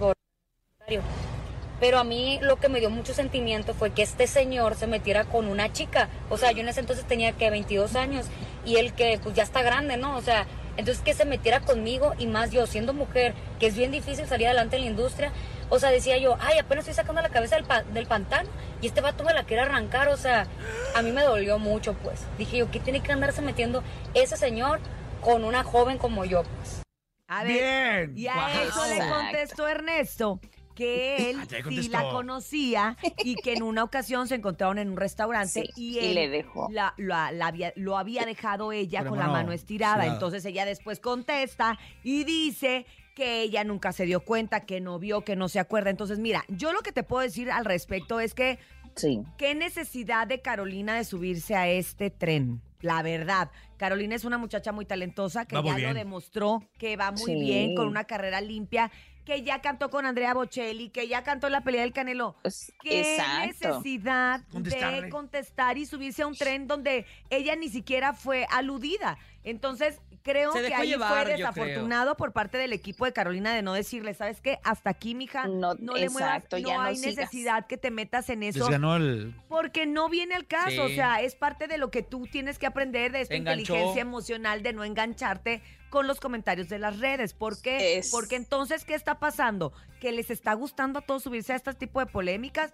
[1.80, 5.26] pero a mí lo que me dio mucho sentimiento fue que este señor se metiera
[5.26, 6.10] con una chica.
[6.30, 8.26] O sea, yo en ese entonces tenía que 22 años
[8.66, 10.16] y él que pues ya está grande, ¿no?
[10.18, 10.46] O sea,
[10.78, 14.48] entonces que se metiera conmigo y más yo siendo mujer, que es bien difícil salir
[14.48, 15.32] adelante en la industria.
[15.70, 18.50] O sea, decía yo, ay, apenas estoy sacando la cabeza del, pa- del pantano
[18.82, 20.10] y este vato me la quiere arrancar.
[20.10, 20.48] O sea,
[20.96, 22.22] a mí me dolió mucho, pues.
[22.38, 23.84] Dije yo, ¿qué tiene que andarse metiendo
[24.14, 24.80] ese señor
[25.22, 26.84] con una joven como yo, pues?
[27.28, 28.18] A ver, Bien.
[28.18, 30.40] y a eso le contestó Ernesto
[30.76, 34.98] que él Ah, sí la conocía y que en una ocasión se encontraron en un
[34.98, 36.68] restaurante Sí, y y él le dejó.
[36.72, 39.96] la- la- la había- lo había dejado ella Pero con la mano, estirada.
[39.96, 40.14] estirada.
[40.14, 42.86] Entonces ella después contesta y dice
[43.16, 45.90] que ella nunca se dio cuenta, que no vio, que no se acuerda.
[45.90, 48.60] Entonces, mira, yo lo que te puedo decir al respecto es que
[48.96, 52.62] sí ¿Qué necesidad de Carolina de subirse a este tren?
[52.82, 56.98] La verdad, Carolina es una muchacha muy talentosa que Va muy ya lo demostró que
[56.98, 57.36] va muy Sí.
[57.36, 58.92] bien con una carrera limpia
[59.26, 62.36] que ya cantó con Andrea Bocelli, que ya cantó la pelea del Canelo.
[62.82, 63.80] ¿Qué exacto.
[63.82, 69.18] necesidad de contestar y subirse a un tren donde ella ni siquiera fue aludida?
[69.44, 73.62] Entonces, creo Se que ahí llevar, fue desafortunado por parte del equipo de Carolina de
[73.62, 74.60] no decirle, ¿sabes qué?
[74.64, 77.16] Hasta aquí, mija, no, le muevas, exacto, no ya no hay sigas.
[77.18, 78.68] necesidad que te metas en eso.
[78.68, 79.36] ganó el...
[79.48, 82.66] Porque no viene al caso, o sea, es parte de lo que tú tienes que
[82.66, 85.62] aprender de esta inteligencia emocional de no engancharte
[85.96, 87.34] con los comentarios de las redes.
[87.34, 87.98] ¿Por qué?
[88.00, 89.72] Es- Porque entonces, ¿qué está pasando?
[90.02, 92.74] ¿Que les está gustando a todos subirse a este tipo de polémicas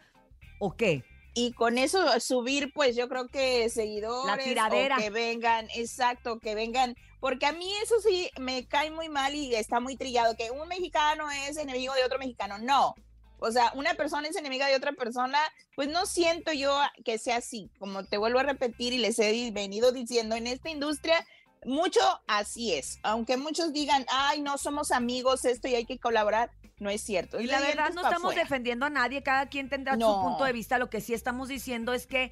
[0.59, 1.03] o qué?
[1.35, 4.95] Y con eso subir, pues yo creo que seguidores La tiradera.
[4.97, 9.35] o que vengan, exacto, que vengan, porque a mí eso sí me cae muy mal
[9.35, 12.95] y está muy trillado, que un mexicano es enemigo de otro mexicano, no.
[13.37, 15.37] O sea, una persona es enemiga de otra persona,
[15.75, 17.69] pues no siento yo que sea así.
[17.77, 21.23] Como te vuelvo a repetir y les he venido diciendo, en esta industria
[21.65, 22.99] mucho así es.
[23.03, 27.39] Aunque muchos digan, ay, no somos amigos, esto y hay que colaborar, no es cierto.
[27.39, 30.77] Y la verdad no estamos defendiendo a nadie, cada quien tendrá su punto de vista.
[30.79, 32.31] Lo que sí estamos diciendo es que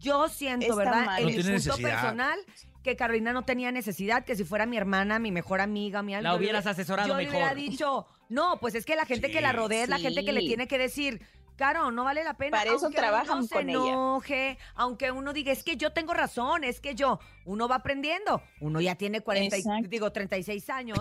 [0.00, 1.04] yo siento, Está ¿verdad?
[1.04, 1.18] mal.
[1.20, 1.90] En No mi tiene punto necesidad.
[2.02, 2.38] personal,
[2.82, 6.24] que Carolina no tenía necesidad, que si fuera mi hermana, mi mejor amiga, mi algo.
[6.24, 7.70] La yo le- hubieras asesorado yo le hubiera mejor.
[7.70, 10.40] dicho, no, pues es que la gente que la rodea es la gente que le
[10.40, 11.20] tiene que decir.
[11.56, 12.56] Caro, no vale la pena.
[12.58, 13.78] Para eso aunque trabajan uno se con ella.
[13.78, 18.42] enoje, aunque uno diga, es que yo tengo razón, es que yo, uno va aprendiendo.
[18.60, 19.88] Uno ya tiene 40, y- Exacto.
[19.88, 20.98] digo, 36 años.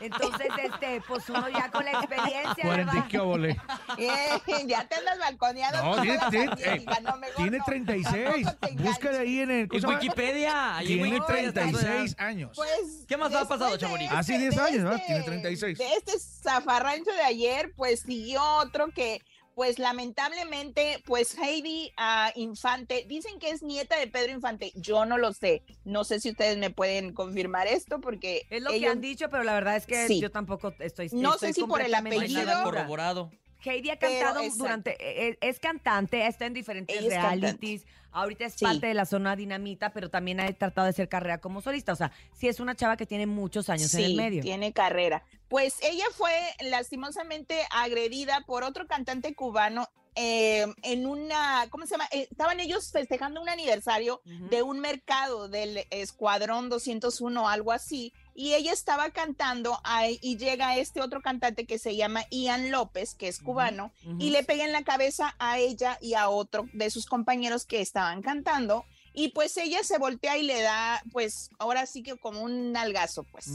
[0.00, 3.08] Entonces, este, pues uno ya con la experiencia, 40 y ¿verdad?
[3.08, 3.56] qué óvole.
[3.98, 5.82] Eh, ya te andas balconeando.
[5.82, 7.64] No, tiene, tiene, eh, no, tiene no.
[7.64, 8.44] 36.
[8.44, 9.68] Tampoco te Búscale ahí en el...
[9.68, 9.88] ¿cómo En?
[9.98, 10.76] Wikipedia.
[10.86, 11.80] Tiene Wikipedia está su edad.
[11.80, 12.52] 36 años.
[12.54, 14.10] Pues, ¿Qué más ha pasado, Chamonix?
[14.12, 14.94] Hace este- 10 de años, ¿verdad?
[15.00, 15.78] este- Tiene 36.
[15.78, 19.20] De este zafarrancho de ayer, pues siguió otro que,
[19.60, 24.72] pues lamentablemente, pues Heidi ah, Infante, dicen que es nieta de Pedro Infante.
[24.74, 25.62] Yo no lo sé.
[25.84, 29.44] No sé si ustedes me pueden confirmar esto porque Es lo que han dicho, pero
[29.44, 30.18] la verdad es que Sí.
[30.18, 31.10] yo tampoco estoy.
[31.12, 32.50] No estoy sé si por el apellido.
[32.64, 33.30] corroborado.
[33.68, 34.96] Heidi ha cantado durante.
[35.00, 37.84] eh, Es, cantante, está en diferentes Ella realities.
[38.12, 38.64] Ahorita es Sí.
[38.64, 41.92] parte de la zona dinamita, pero también ha tratado de hacer carrera como solista.
[41.92, 44.42] O sea, sí es una chava que tiene muchos años en el medio.
[44.42, 45.22] tiene carrera.
[45.48, 52.08] Pues ella fue lastimosamente agredida por otro cantante cubano eh, en una, ¿cómo se llama?
[52.12, 58.54] Eh, estaban ellos festejando un aniversario de un mercado del Escuadrón 201, algo así, y
[58.54, 63.28] ella estaba cantando ahí, y llega este otro cantante que se llama Ian López, que
[63.28, 67.06] es cubano, y le pega en la cabeza a ella y a otro de sus
[67.06, 68.84] compañeros que estaban cantando.
[69.22, 73.24] Y pues ella se voltea y le da, pues ahora sí que como un nalgazo,
[73.24, 73.48] pues.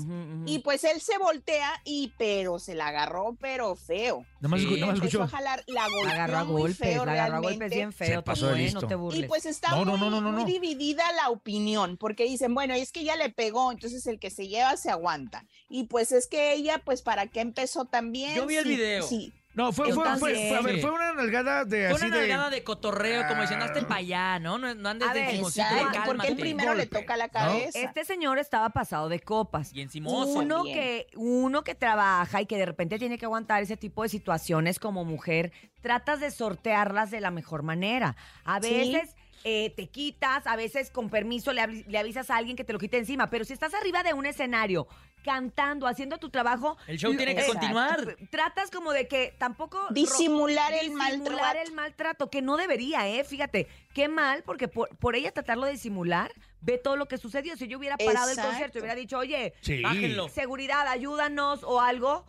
[0.46, 4.24] Y pues él se voltea y pero se la agarró, pero feo.
[4.42, 4.68] Nada más, Sí.
[4.80, 5.24] nada más escuchó.
[5.24, 8.20] a jalar, la agarró a muy golpes, feo la agarró a golpes bien feo.
[8.20, 8.58] Se pasó de ¿eh?
[8.64, 8.82] listo.
[8.82, 10.48] No te Y pues está No, no, muy, no, no, no, muy no.
[10.48, 14.48] dividida la opinión, porque dicen, bueno, es que ella le pegó, entonces el que se
[14.48, 15.46] lleva se aguanta.
[15.68, 18.36] Y pues es que ella, pues, ¿para qué empezó también?
[18.36, 19.04] Yo vi el Sí, video.
[19.08, 20.50] Sí, No, fue, Yo fue, fue, también.
[20.50, 20.82] fue- a ver, Sí.
[20.82, 23.88] fue una nalgada de Fue así una nalgada de cotorreo, como diciendo, hazte Ah.
[23.88, 24.58] para allá, ¿no?
[24.58, 26.08] No, no andes A de ver, chismosito, exacto, cálmate.
[26.08, 27.32] porque él primero le Golpe, toca la ¿no?
[27.32, 27.80] cabeza.
[27.80, 29.72] Este señor estaba pasado de copas.
[29.74, 30.28] Y encimoso.
[30.40, 30.78] Uno Bien.
[30.78, 34.78] que, uno que trabaja y que de repente tiene que aguantar ese tipo de situaciones
[34.78, 38.16] como mujer, tratas de sortearlas de la mejor manera.
[38.44, 38.70] A Sí.
[38.70, 39.16] veces
[39.48, 42.80] eh, te quitas, a veces con permiso le, le avisas a alguien que te lo
[42.80, 44.88] quite encima, pero si estás arriba de un escenario
[45.24, 47.60] cantando, haciendo tu trabajo, El show tiene que Exacto.
[47.60, 48.16] continuar.
[48.32, 51.60] tratas como de que tampoco ro- Disimular el disimular maltrato.
[51.68, 53.24] el maltrato, que no debería, ¿eh?
[53.24, 56.32] Fíjate, qué mal, porque por, por ella tratarlo de disimular,
[56.62, 57.56] ve todo lo que sucedió.
[57.56, 58.50] Si yo hubiera parado el Exacto.
[58.50, 59.82] concierto y hubiera dicho, oye, Sí.
[59.84, 60.28] Bájenlo.
[60.30, 62.26] seguridad, ayúdanos o algo.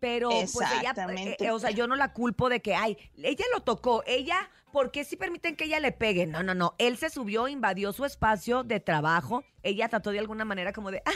[0.00, 1.30] Pero pues ella, Exactamente.
[1.44, 4.48] eh, eh, o sea, yo no la culpo de que, ay, ella lo tocó, ella,
[4.78, 6.24] ¿por qué si permiten que ella le pegue?
[6.24, 10.44] No, no, no, él se subió, invadió su espacio de trabajo, ella trató de alguna
[10.44, 11.10] manera como de, ah,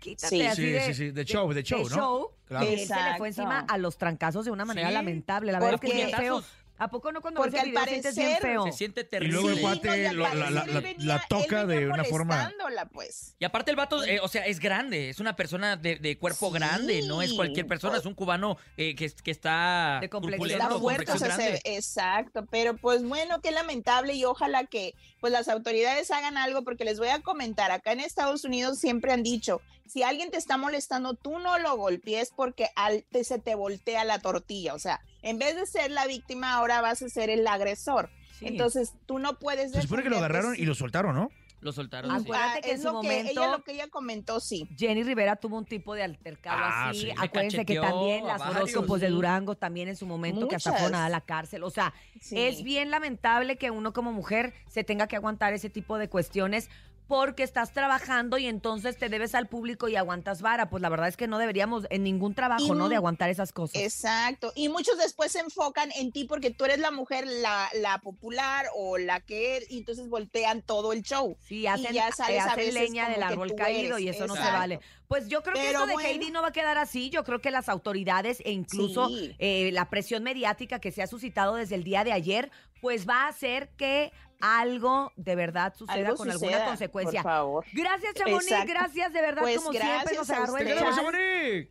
[0.00, 0.42] quítate, Sí.
[0.44, 2.30] así Sí, de, sí, sí, de show, de show, ¿no?
[2.46, 2.66] Claro.
[2.66, 4.94] y él se le fue encima a los trancazos de una manera Sí.
[4.94, 6.42] lamentable, la verdad es que es bien Porque- feo.
[6.76, 8.64] ¿A poco no cuando ves Porque el al video sientes bien parecer feo?
[8.64, 9.32] Se siente Y terrible.
[9.34, 11.66] luego el Sí, no, y lo- la, parecer la- él la- venía- la él toca
[11.66, 12.52] de una forma...
[12.92, 13.36] pues.
[13.38, 16.48] Y aparte el vato, eh, o sea, es grande, es una persona de, de cuerpo
[16.48, 16.54] Sí.
[16.54, 20.80] grande, no es cualquier persona, es un cubano eh, que, que está De complexión.
[20.80, 25.48] fuerte, o sea, se- exacto, pero pues bueno, qué lamentable y ojalá que pues las
[25.48, 29.60] autoridades hagan algo porque les voy a comentar, acá en Estados Unidos siempre han dicho,
[29.94, 34.02] si alguien te está molestando, tú no lo golpees porque al, te, se te voltea
[34.02, 37.46] la tortilla, o sea, en vez de ser la víctima, ahora vas a ser el
[37.46, 38.10] agresor.
[38.40, 38.48] Sí.
[38.48, 41.30] Entonces, tú no puedes Se supone que lo agarraron y lo soltaron, ¿no?
[41.60, 42.10] Lo soltaron.
[42.10, 42.24] Ah, sí.
[42.24, 44.68] Acuérdate que es en su lo que momento- ella, lo que ella comentó, sí.
[44.76, 47.02] Jenny Rivera tuvo un tipo de altercado Ah, así.
[47.02, 47.10] sí.
[47.16, 51.20] Acuérdense que también las horóscopos de Durango también en su momento que hasta a la
[51.20, 51.62] cárcel.
[51.62, 52.36] O sea, Sí.
[52.38, 56.68] es bien lamentable que uno como mujer se tenga que aguantar ese tipo de cuestiones
[57.06, 60.70] porque estás trabajando y entonces te debes al público y aguantas vara.
[60.70, 62.88] Pues la verdad es que no deberíamos en ningún trabajo, Y ¿no?
[62.88, 63.82] De aguantar esas cosas.
[63.82, 64.52] Exacto.
[64.54, 68.66] Y muchos después se enfocan en ti porque tú eres la mujer, la, la popular
[68.74, 71.36] o la que y entonces voltean todo el show.
[71.46, 74.06] Sí, hacen, y ya sales eh, a hacen veces leña del árbol caído eres.
[74.06, 74.80] y eso no se vale.
[75.06, 76.08] Pues yo creo que esto de bueno.
[76.08, 77.10] Heidi no va a quedar así.
[77.10, 79.34] Yo creo que las autoridades e incluso Sí.
[79.38, 83.24] eh, la presión mediática que se ha suscitado desde el día de ayer, pues va
[83.24, 84.12] a hacer que
[84.46, 87.22] algo de verdad suceda Algo con suceda, alguna consecuencia.
[87.22, 87.64] por favor.
[87.72, 88.44] Gracias, Chamonix.
[88.50, 88.72] Exacto.
[88.72, 90.76] Gracias, de verdad, Pues como siempre nos agarró el chat.
[90.78, 90.98] ¡Queremos,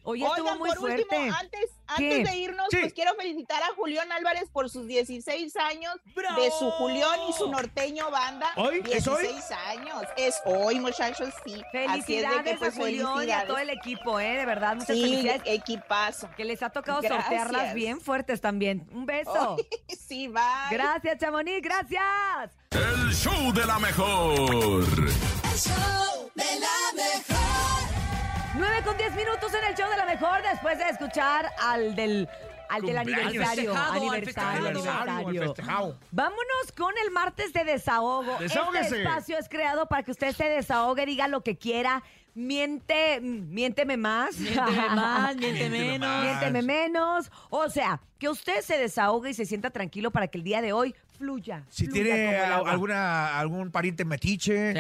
[0.04, 1.02] Oye, estuvo Oigan, muy por fuerte.
[1.04, 2.78] último, antes, antes de irnos, Sí.
[2.82, 7.50] pues quiero felicitar a Julián Álvarez por sus 16 años de su Julián y su
[7.50, 8.48] norteño banda.
[8.56, 8.82] ¿Hoy?
[8.92, 9.22] ¿Es hoy?
[9.24, 10.04] 16 años.
[10.18, 11.54] Es hoy, muchachos, sí.
[11.54, 14.38] Así es de Felicidades que, pues, a Julián y a todo el equipo, ¿eh?
[14.38, 15.42] De verdad, muchas Sí, felicidades.
[15.46, 16.30] equipazo.
[16.36, 17.22] Que les ha tocado Gracias.
[17.26, 18.88] sortearlas bien fuertes también.
[18.92, 19.58] Un beso.
[19.88, 20.42] sí, bye.
[20.72, 22.52] Gracias, Chamonix, gracias.
[22.76, 24.84] El show de la mejor.
[24.84, 27.84] El show de la mejor.
[28.56, 32.28] 9 con 10 minutos en el show de la mejor después de escuchar al del
[32.70, 35.54] al del aniversario, Festejado, al aniversario, festejado, aniversario.
[35.54, 36.00] al.
[36.10, 38.38] Vámonos con el martes de desahogo.
[38.40, 38.86] Desahógese.
[38.86, 42.02] Este espacio es creado para que usted se desahogue, diga lo que quiera,
[42.34, 44.38] miente, miénteme más.
[44.38, 46.24] Miénteme más, miente menos.
[46.24, 47.32] Miénteme menos.
[47.52, 50.74] O sea, que usted se desahogue y se sienta tranquilo para que el día de
[50.74, 51.64] hoy fluya.
[51.70, 52.72] Si fluya tiene como el a- agua.
[52.72, 54.74] alguna, algún pariente metiche,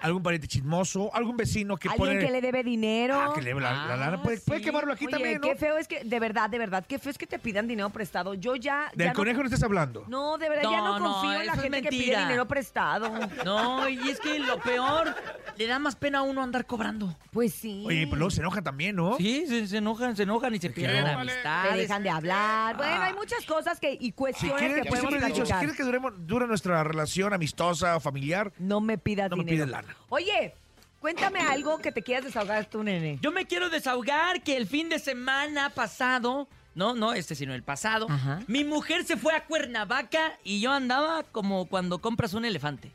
[0.00, 2.24] algún pariente chismoso, algún vecino que Alguien pone...
[2.24, 3.18] que le debe dinero.
[3.20, 5.48] Ah, que le debe la, la lana, puede, puede quemarlo aquí Oye, también, ¿no?
[5.48, 7.90] qué feo es que, de verdad, de verdad, qué feo es que te pidan dinero
[7.90, 8.34] prestado.
[8.34, 8.90] Yo ya...
[8.94, 10.04] Del ya conejo no estás hablando.
[10.08, 11.98] No, de verdad, ya No, no no, confío en la eso es gente que pide
[12.00, 12.22] mentira.
[12.22, 13.10] dinero prestado.
[13.44, 15.14] No, y es que lo peor,
[15.56, 17.16] le da más pena a uno andar cobrando.
[17.30, 17.82] Pues sí.
[17.86, 19.16] Oye, pero luego se enojan también, ¿no?
[19.16, 21.72] Sí, se, se enojan, se enojan y se pierden Te amistades.
[21.72, 22.76] Te dejan de hablar.
[22.76, 25.46] Bueno, hay muchas cosas que y Si cuestiones quieres, que yo podemos siempre he dicho,
[25.46, 25.69] si platicar.
[25.70, 29.66] Quieres que duremos, dure nuestra relación amistosa o familiar, no me pidas no me dinero.
[29.66, 29.96] pides lana.
[30.08, 30.54] Oye,
[31.00, 33.18] cuéntame algo que te quieras desahogar tú, nene.
[33.20, 37.62] Yo me quiero desahogar que el fin de semana pasado, no, no este, sino el
[37.62, 38.40] pasado, Ajá.
[38.46, 42.92] mi mujer se fue a Cuernavaca y yo andaba como cuando compras un elefante.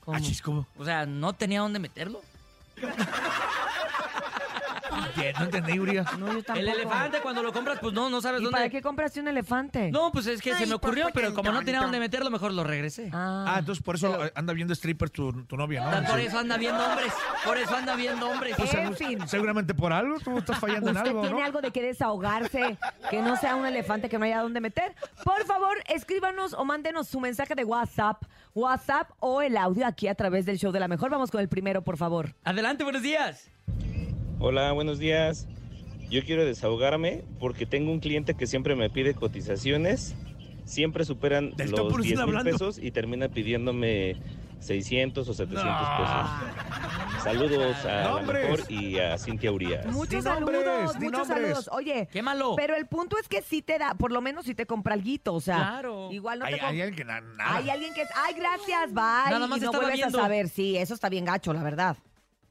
[0.00, 0.16] ¿Cómo?
[0.16, 0.66] Ah, chis, ¿cómo?
[0.76, 2.20] O sea, no tenía dónde meterlo.
[5.38, 6.06] No entendí, Urias.
[6.18, 6.58] No, yo tampoco.
[6.58, 8.56] El elefante cuando lo compras, pues no, no sabes ¿Y dónde.
[8.56, 9.90] para qué compraste un elefante?
[9.90, 12.52] No, pues es que se me ocurrió, papá, pero como no tenía dónde meterlo, mejor
[12.52, 13.10] lo regresé.
[13.12, 16.06] Ah, Ah, entonces por eso anda viendo strippers tu, tu novia, ¿no?
[16.08, 17.12] Por eso anda viendo hombres.
[17.44, 18.54] Por eso anda viendo hombres.
[18.56, 19.28] Pues, En segu- fin.
[19.28, 21.44] Seguramente por algo, tú estás fallando en Usted algo, tiene ¿no?
[21.44, 22.78] algo de que desahogarse,
[23.10, 24.94] que no sea un elefante que no haya dónde meter.
[25.24, 28.22] Por favor, escríbanos o mándenos su mensaje de WhatsApp,
[28.54, 31.10] WhatsApp o el audio aquí a través del show de la mejor.
[31.10, 32.34] Vamos con el primero, por favor.
[32.44, 33.50] Adelante, buenos días.
[34.46, 35.46] Hola, buenos días.
[36.10, 40.14] Yo quiero desahogarme porque tengo un cliente que siempre me pide cotizaciones.
[40.66, 44.16] Siempre superan Del los por 10 estar mil pesos y termina pidiéndome
[44.60, 45.96] 600 o 700 No.
[45.96, 47.22] pesos.
[47.24, 49.86] Saludos a mejor y a Cintia Urias.
[49.86, 51.70] Muchos nombres, saludos, muchos saludos.
[51.72, 52.52] Oye, Qué malo.
[52.54, 55.32] pero el punto es que sí te da, por lo menos si te compra alguito,
[55.32, 56.12] o sea, Claro.
[56.12, 57.56] igual no Hay, te hay alguien que na- nada.
[57.56, 60.18] Hay alguien que es, ay, gracias, bye, Nada más y no vuelves viendo.
[60.18, 60.48] a saber.
[60.50, 61.96] Sí, eso está bien gacho, la verdad.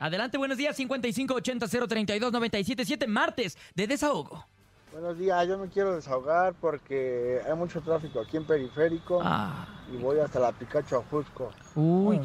[0.04, 0.78] Adelante, buenos días.
[0.80, 4.46] 5580-032-977, martes de desahogo.
[4.92, 9.66] Buenos días, yo me quiero desahogar porque hay mucho tráfico aquí en Periférico Ah.
[9.94, 11.52] y voy hasta la Picacho Ajusco.
[11.76, 12.20] Uy.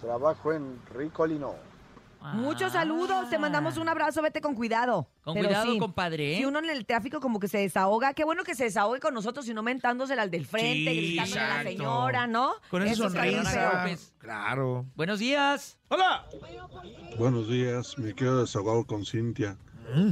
[0.00, 1.54] Trabajo en Ricolino.
[2.34, 5.08] Muchos saludos, te mandamos un abrazo, vete con cuidado.
[5.08, 5.20] Ah.
[5.24, 6.34] Con Pero cuidado, sí, compadre.
[6.34, 6.38] ¿eh?
[6.38, 9.14] Si uno en el tráfico como que se desahoga, qué bueno que se desahogue con
[9.14, 12.52] nosotros y no mentándosela al del frente, Sí, gritándole a la señora, ¿no?
[12.70, 13.84] Con esa Eso sonrisa.
[13.86, 13.98] feo.
[14.18, 14.86] Claro.
[14.96, 15.78] Buenos días.
[15.88, 16.26] ¡Hola!
[17.18, 19.56] Buenos días, me quiero desahogar con Cintia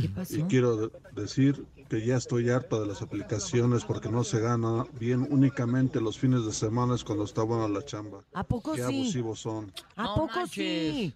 [0.01, 0.47] ¿Qué y pasó?
[0.49, 5.27] quiero de- decir que ya estoy harta de las aplicaciones porque no se gana bien
[5.31, 8.25] únicamente los fines de semana es cuando está buena la chamba.
[8.33, 8.85] ¿A poco Qué sí?
[8.85, 9.73] abusivos son.
[9.95, 10.55] ¿A No poco manches.
[10.95, 11.15] sí?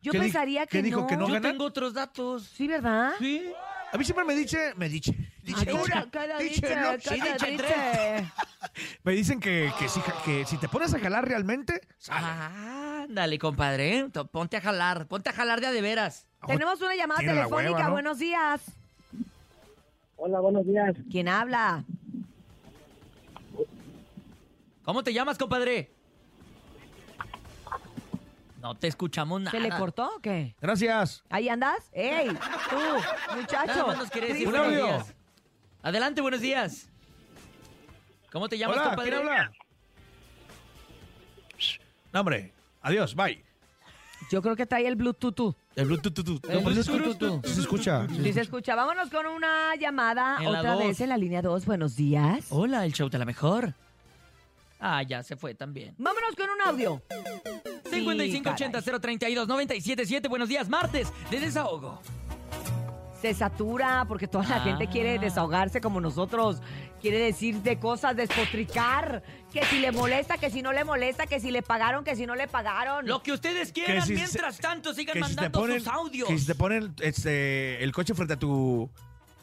[0.00, 1.06] Yo ¿Qué di- pensaría qué que dijo, no.
[1.06, 1.52] que no Yo ganan?
[1.52, 2.44] tengo otros datos.
[2.44, 3.12] Sí, ¿verdad?
[3.18, 3.52] Sí.
[3.92, 7.20] A mí siempre me dice, me dice, dice, dice, cada dice, dice, no, cada sí,
[7.20, 8.32] dice, dice.
[9.02, 12.20] Me dicen que, que, si, que si te pones a jalar realmente, sale.
[12.28, 13.96] Ah, Ándale, compadre.
[13.98, 14.08] ¿eh?
[14.12, 15.06] To- Ponte a jalar.
[15.08, 16.26] Ponte a jalar de a de veras.
[16.46, 17.90] Tenemos una llamada Tiene la telefónica, hueva, ¿no?
[17.92, 18.62] buenos días.
[20.16, 20.94] Hola, buenos días.
[21.10, 21.82] ¿Quién habla?
[24.84, 25.90] ¿Cómo te llamas, compadre?
[28.60, 29.50] No te escuchamos nada.
[29.52, 30.54] ¿Se le cortó o qué?
[30.60, 31.22] Gracias.
[31.30, 31.78] ¿Ahí andas?
[31.92, 32.28] ¡Ey!
[32.28, 32.34] Tú,
[32.76, 33.86] Nada muchacho.
[33.86, 34.84] más nos quiere decir Un buenos audio.
[34.86, 35.14] días.
[35.82, 36.88] Adelante, buenos días.
[38.32, 39.10] ¿Cómo te llamas, Hola, compadre?
[39.10, 39.52] ¿quién habla?
[42.12, 42.52] No, hombre.
[42.82, 43.44] Adiós, bye.
[44.30, 45.54] Yo creo que trae el Bluetooth.
[45.76, 46.40] El Bluetooth, tu, tu.
[46.50, 47.46] El Bluetooth.
[47.46, 48.06] Sí se escucha.
[48.08, 48.74] Sí se escucha.
[48.74, 50.82] Vámonos con una llamada En la otra dos.
[50.84, 51.64] vez en la línea 2.
[51.64, 52.46] Buenos días.
[52.50, 53.74] Hola, el show de la mejor.
[54.80, 55.94] Ah, ya se fue también.
[55.98, 57.02] Vámonos con un audio.
[57.90, 60.28] 5580-032-977.
[60.28, 62.00] Buenos días, martes de desahogo.
[63.20, 65.20] Se satura porque toda la gente quiere Ah.
[65.20, 66.60] desahogarse como nosotros.
[67.00, 69.22] Quiere decir de cosas, despotricar.
[69.52, 72.26] Que si le molesta, que si no le molesta, que si le pagaron, que si
[72.26, 73.06] no le pagaron.
[73.08, 76.28] Lo que ustedes quieran, si mientras se- tanto sigan si mandando ponen, sus audios.
[76.28, 78.88] Que si te ponen este, el coche frente a tu...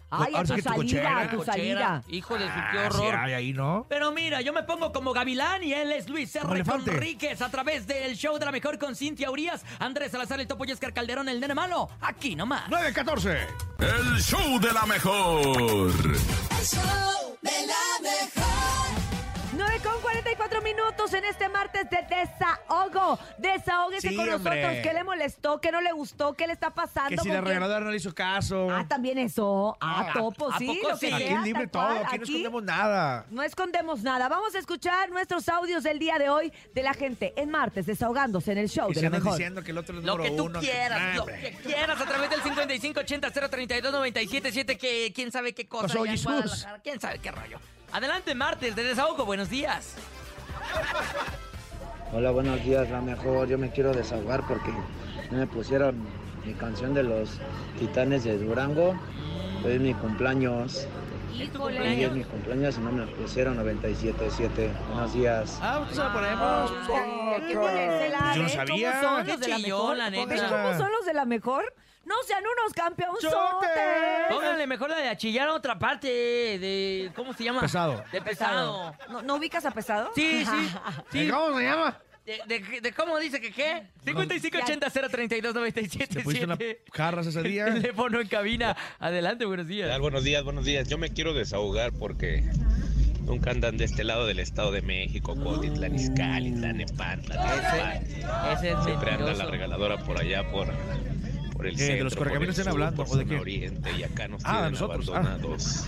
[0.10, 1.20] Ay, a tu salida, cochera.
[1.22, 2.03] a tu salida.
[2.08, 3.16] Hijo de su, qué Ah, sí, horror.
[3.16, 3.86] hay ahí, ¿no?
[3.89, 6.62] Pero mira, yo me pongo como Gavilán y él es Luis Como R.
[6.62, 6.91] elefante.
[6.91, 10.66] Conríquez a través del show de la mejor con Cintia Urias, Andrés Salazar, el Topo
[10.66, 11.89] y Oscar Calderón, el nene malo.
[12.01, 12.70] Aquí nomás.
[12.70, 13.47] 914.
[13.80, 15.45] El show de la mejor.
[15.58, 18.45] El show de la mejor.
[19.58, 23.18] 9 con 44 minutos en este martes de desahogo.
[23.38, 24.62] Desahóguese Sí, con hombre.
[24.62, 24.84] nosotros.
[24.84, 25.60] ¿Qué le molestó?
[25.62, 26.34] ¿Qué no le gustó?
[26.34, 27.10] ¿Qué le está pasando?
[27.10, 27.45] Que si ¿Con la quién?
[27.45, 28.68] regaladora no le hizo caso.
[28.70, 29.78] Ah, también eso.
[29.82, 30.68] Ah, Ah, topo, ¿a sí.
[30.68, 31.08] poco lo que sí?
[31.08, 31.97] sea, Aquí es libre tal todo, cual.
[32.06, 33.26] aquí no escondemos nada.
[33.30, 34.28] No escondemos nada.
[34.30, 38.51] Vamos a escuchar nuestros audios del día de hoy de la gente en martes desahogándose
[38.51, 39.38] en el show Y de se la andan mejor.
[39.38, 40.60] diciendo que el otro es Lo número que tú uno.
[40.60, 41.39] quieras, lo hombre.
[41.41, 46.26] que quieras a través del 5580-032-977, que quién sabe qué cosa Pasó allá en Jesús.
[46.32, 47.60] Guadalajara, quién sabe qué rollo.
[48.00, 49.96] Adelante, martes de desahogo, buenos días.
[52.12, 53.48] Hola, buenos días, la mejor.
[53.48, 54.70] Yo me quiero desahogar porque
[55.32, 55.96] no me pusieron
[56.46, 57.39] mi canción de los
[57.80, 59.00] Titanes de Durango.
[59.64, 60.89] Hoy es mi cumpleaños.
[61.34, 61.80] Híjole.
[61.80, 64.72] Hoy es mi cumpleaños y no me pusieron 97.7.
[64.89, 65.58] Buenos días.
[65.62, 69.00] Ah, pues hay que ponérsela, Yo no ¿ven sabía.
[69.00, 69.98] ¿Cómo son Qué los de la mejor?
[69.98, 70.26] la neta.
[70.36, 71.74] ¿Ven cómo son los de la mejor?
[72.06, 73.70] No sean unos campeonzotes.
[74.30, 77.12] Pónganle mejor la de achillar a otra parte de.
[77.16, 77.62] ¿Cómo se llama?
[77.62, 78.03] Pesado.
[78.12, 78.95] De pesado.
[79.10, 80.12] ¿No, no ubicas a pesado?
[80.16, 80.70] Sí, sí.
[81.12, 81.28] sí.
[81.30, 81.99] ¿Cómo se llama?
[82.26, 83.84] ¿De, de- de cómo dice que qué?
[84.06, 86.08] 5580-032-977.
[86.08, 86.58] ¿Te pusiste una
[86.93, 87.66] jarras ese día?
[87.74, 88.76] Teléfono en cabina.
[88.99, 89.89] Adelante, buenos ¿Qué días.
[89.89, 90.01] tal?
[90.01, 90.88] Buenos días, buenos días.
[90.88, 92.43] Yo me quiero desahogar porque
[93.22, 98.03] nunca andan de este lado del Estado de México, Cuautitlán, Izcalli, Tlanepantla, Tlalpan.
[98.58, 100.68] Ese es Siempre anda la regaladora por allá, por,
[101.66, 103.39] por el Eh, de centro, los por el correcaminos están hablando, por ¿o de qué?
[103.39, 105.18] oriente, y acá nos Ah, de tienen nosotros, ah.
[105.20, 105.86] abandonados.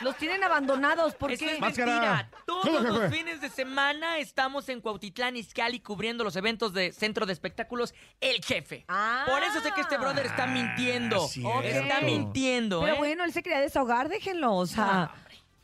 [0.00, 1.90] Los tienen abandonados Eso porque es Máscara.
[1.92, 2.30] mentira.
[2.46, 3.10] ¿Cómo Todos los fue?
[3.10, 8.40] fines de semana estamos en Cuautitlán, Izcalli, cubriendo los eventos de Centro de Espectáculos El
[8.44, 8.84] Jefe.
[8.86, 9.24] Ah.
[9.26, 11.26] Por eso sé que este brother está mintiendo.
[11.26, 11.62] cierto.
[11.62, 12.98] Está mintiendo, Pero ¿eh?
[12.98, 15.10] bueno, él se quería desahogar, déjenlo, o sea.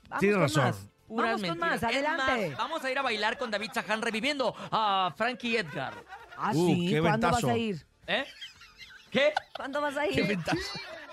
[0.09, 0.65] vamos Tienes con razón.
[0.65, 0.77] más.
[1.07, 1.77] Puras Vamos con más.
[1.77, 2.49] Es adelante.
[2.49, 5.95] más, vamos a ir a bailar con David Saján reviviendo a Frankie Edgar.
[6.37, 7.47] Ah, Uh, sí, qué ¿cuándo ventazo.
[7.47, 7.87] vas a ir?
[8.09, 8.25] ¿Eh?
[9.15, 9.33] ¿Qué?
[9.57, 10.15] ¿Cuándo vas a ir?
[10.17, 10.59] ¡Qué ventazo!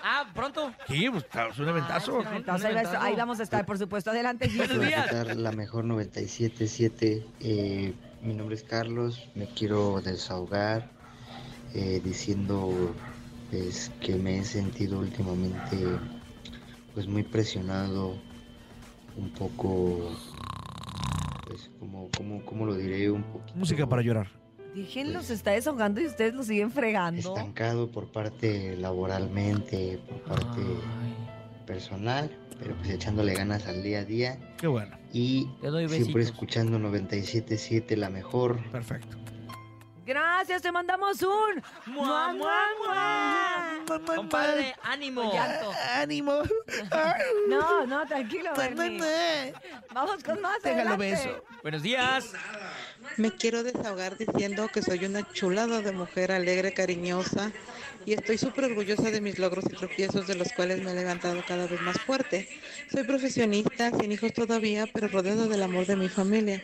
[0.02, 0.72] Ah, pronto.
[0.88, 2.20] Sí, pues es un aventazo.
[2.34, 4.10] Entonces, ahí, va- ahí vamos a estar, por supuesto.
[4.10, 4.84] Adelante, Buenos Jesús.
[4.88, 5.36] días.
[5.36, 7.24] La mejor 97.7.
[7.38, 9.28] Eh, mi nombre es Carlos.
[9.36, 10.90] Me quiero desahogar
[11.74, 12.92] eh, diciendo
[13.52, 15.76] pues, que me he sentido últimamente
[16.94, 18.16] pues muy presionado,
[19.16, 20.10] un poco,
[21.46, 24.26] pues como, como, como lo diré, un poquito Música para llorar.
[24.74, 27.20] Déjenlo, se está desahogando y ustedes lo siguen fregando.
[27.20, 30.62] estancado por parte laboralmente, por parte
[31.66, 34.96] personal, pero pues echándole ganas al día a día Qué bueno.
[35.12, 38.62] y Te doy siempre escuchando 97.7 la mejor.
[38.70, 39.16] Perfecto.
[40.04, 41.62] Gracias, te mandamos un.
[41.86, 44.06] ¡Mua, mua, mua!
[44.16, 45.32] Compadre, ánimo.
[45.32, 45.72] Llanto.
[45.94, 46.42] ¡Ánimo!
[47.48, 49.54] No, no, tranquilo, Bernie.
[49.92, 50.60] Vamos con más.
[50.62, 51.26] Déjalo adelante.
[51.26, 51.44] beso.
[51.62, 52.32] Buenos días.
[53.16, 57.52] Me quiero desahogar diciendo que soy una chulada de mujer alegre, cariñosa
[58.04, 61.42] y estoy súper orgullosa de mis logros y tropiezos de los cuales me he levantado
[61.46, 62.48] cada vez más fuerte.
[62.90, 66.62] Soy profesionista, sin hijos todavía, pero rodeada del amor de mi familia.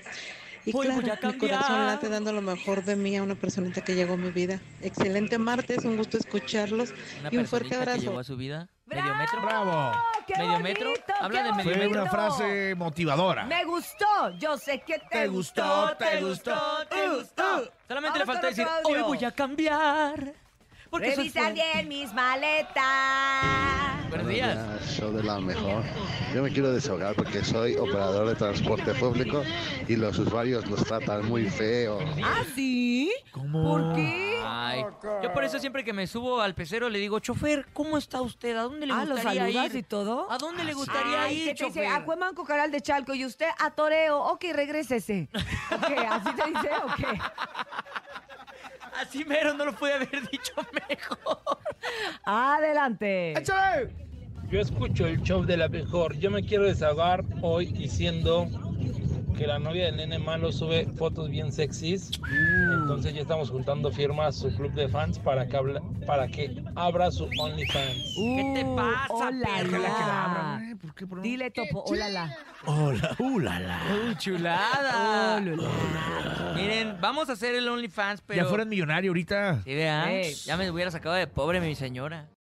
[0.69, 3.35] Y Voy, voy claro, a mi corazón late dando lo mejor de mí a una
[3.35, 4.61] personita que llegó a mi vida.
[4.83, 8.01] Excelente martes, un gusto escucharlos Una y un fuerte personita que abrazo.
[8.11, 8.69] llegó a su vida.
[8.87, 9.43] ¿Medio metro?
[9.43, 9.93] ¡Bravo!
[10.27, 10.91] ¡Qué ¿Medio metro?
[10.91, 12.03] bonito, Habla qué de medio Fue metro.
[12.03, 13.45] una frase motivadora.
[13.45, 14.31] Me gustó.
[14.39, 16.87] Yo sé que te, Te gustó, te gustó.
[16.91, 17.73] te gustó.
[17.87, 20.33] Solamente le Vamos faltó con decir, hoy voy a cambiar.
[20.91, 22.85] Porque Revisa bien mis maletas.
[24.09, 24.59] Buenos días.
[24.91, 25.83] Show de la mejor.
[26.35, 29.43] Yo me quiero desahogar porque soy operador de transporte público
[29.87, 31.99] y los usuarios nos tratan muy feo.
[32.25, 33.13] ¿Ah, sí?
[33.33, 33.63] ¿Cómo?
[33.63, 34.43] ¿Por qué?
[34.45, 34.85] Ay,
[35.23, 38.57] yo por eso siempre que me subo al pecero le digo, chofer, ¿cómo está usted?
[38.57, 39.77] ¿A dónde le Ah, ¿lo gustaría saludas ir?
[39.77, 40.31] y todo?
[40.31, 41.87] ¿A dónde le gustaría Ay, ir, ¿qué te dice?
[41.87, 44.19] A Cuemanco Caral de Chalco y usted a Toreo.
[44.21, 45.29] Ok, regrésese.
[45.71, 47.07] Ok, ¿así te dice o qué?
[49.01, 50.53] Así mero no lo pude haber dicho
[50.89, 51.59] mejor.
[52.25, 53.39] Adelante.
[53.39, 53.91] ¡Échale!
[54.51, 56.17] Yo escucho el show de la mejor.
[56.19, 58.49] Yo me quiero desahogar hoy diciendo
[59.39, 62.11] que la novia del nene malo sube fotos bien sexys.
[62.73, 67.11] Entonces ya estamos juntando firmas su club de fans para que, habla- para que abra
[67.13, 68.15] su OnlyFans.
[68.17, 69.79] ¿Qué te pasa, hola, perro?
[69.79, 69.89] la.
[69.89, 72.37] Que la güey, ¿por ¿qué por Dile, Topo, hola, la.
[72.67, 73.81] Hola, ulala.
[74.09, 75.37] ¡Uy, chulada!
[75.37, 75.69] Oh, Lula.
[76.57, 78.43] Miren, vamos a hacer el OnlyFans, pero...
[78.43, 79.63] Ya fueras millonario ahorita.
[79.63, 80.11] Sí, vean.
[80.45, 82.29] Ya me hubiera sacado de pobre mi señora.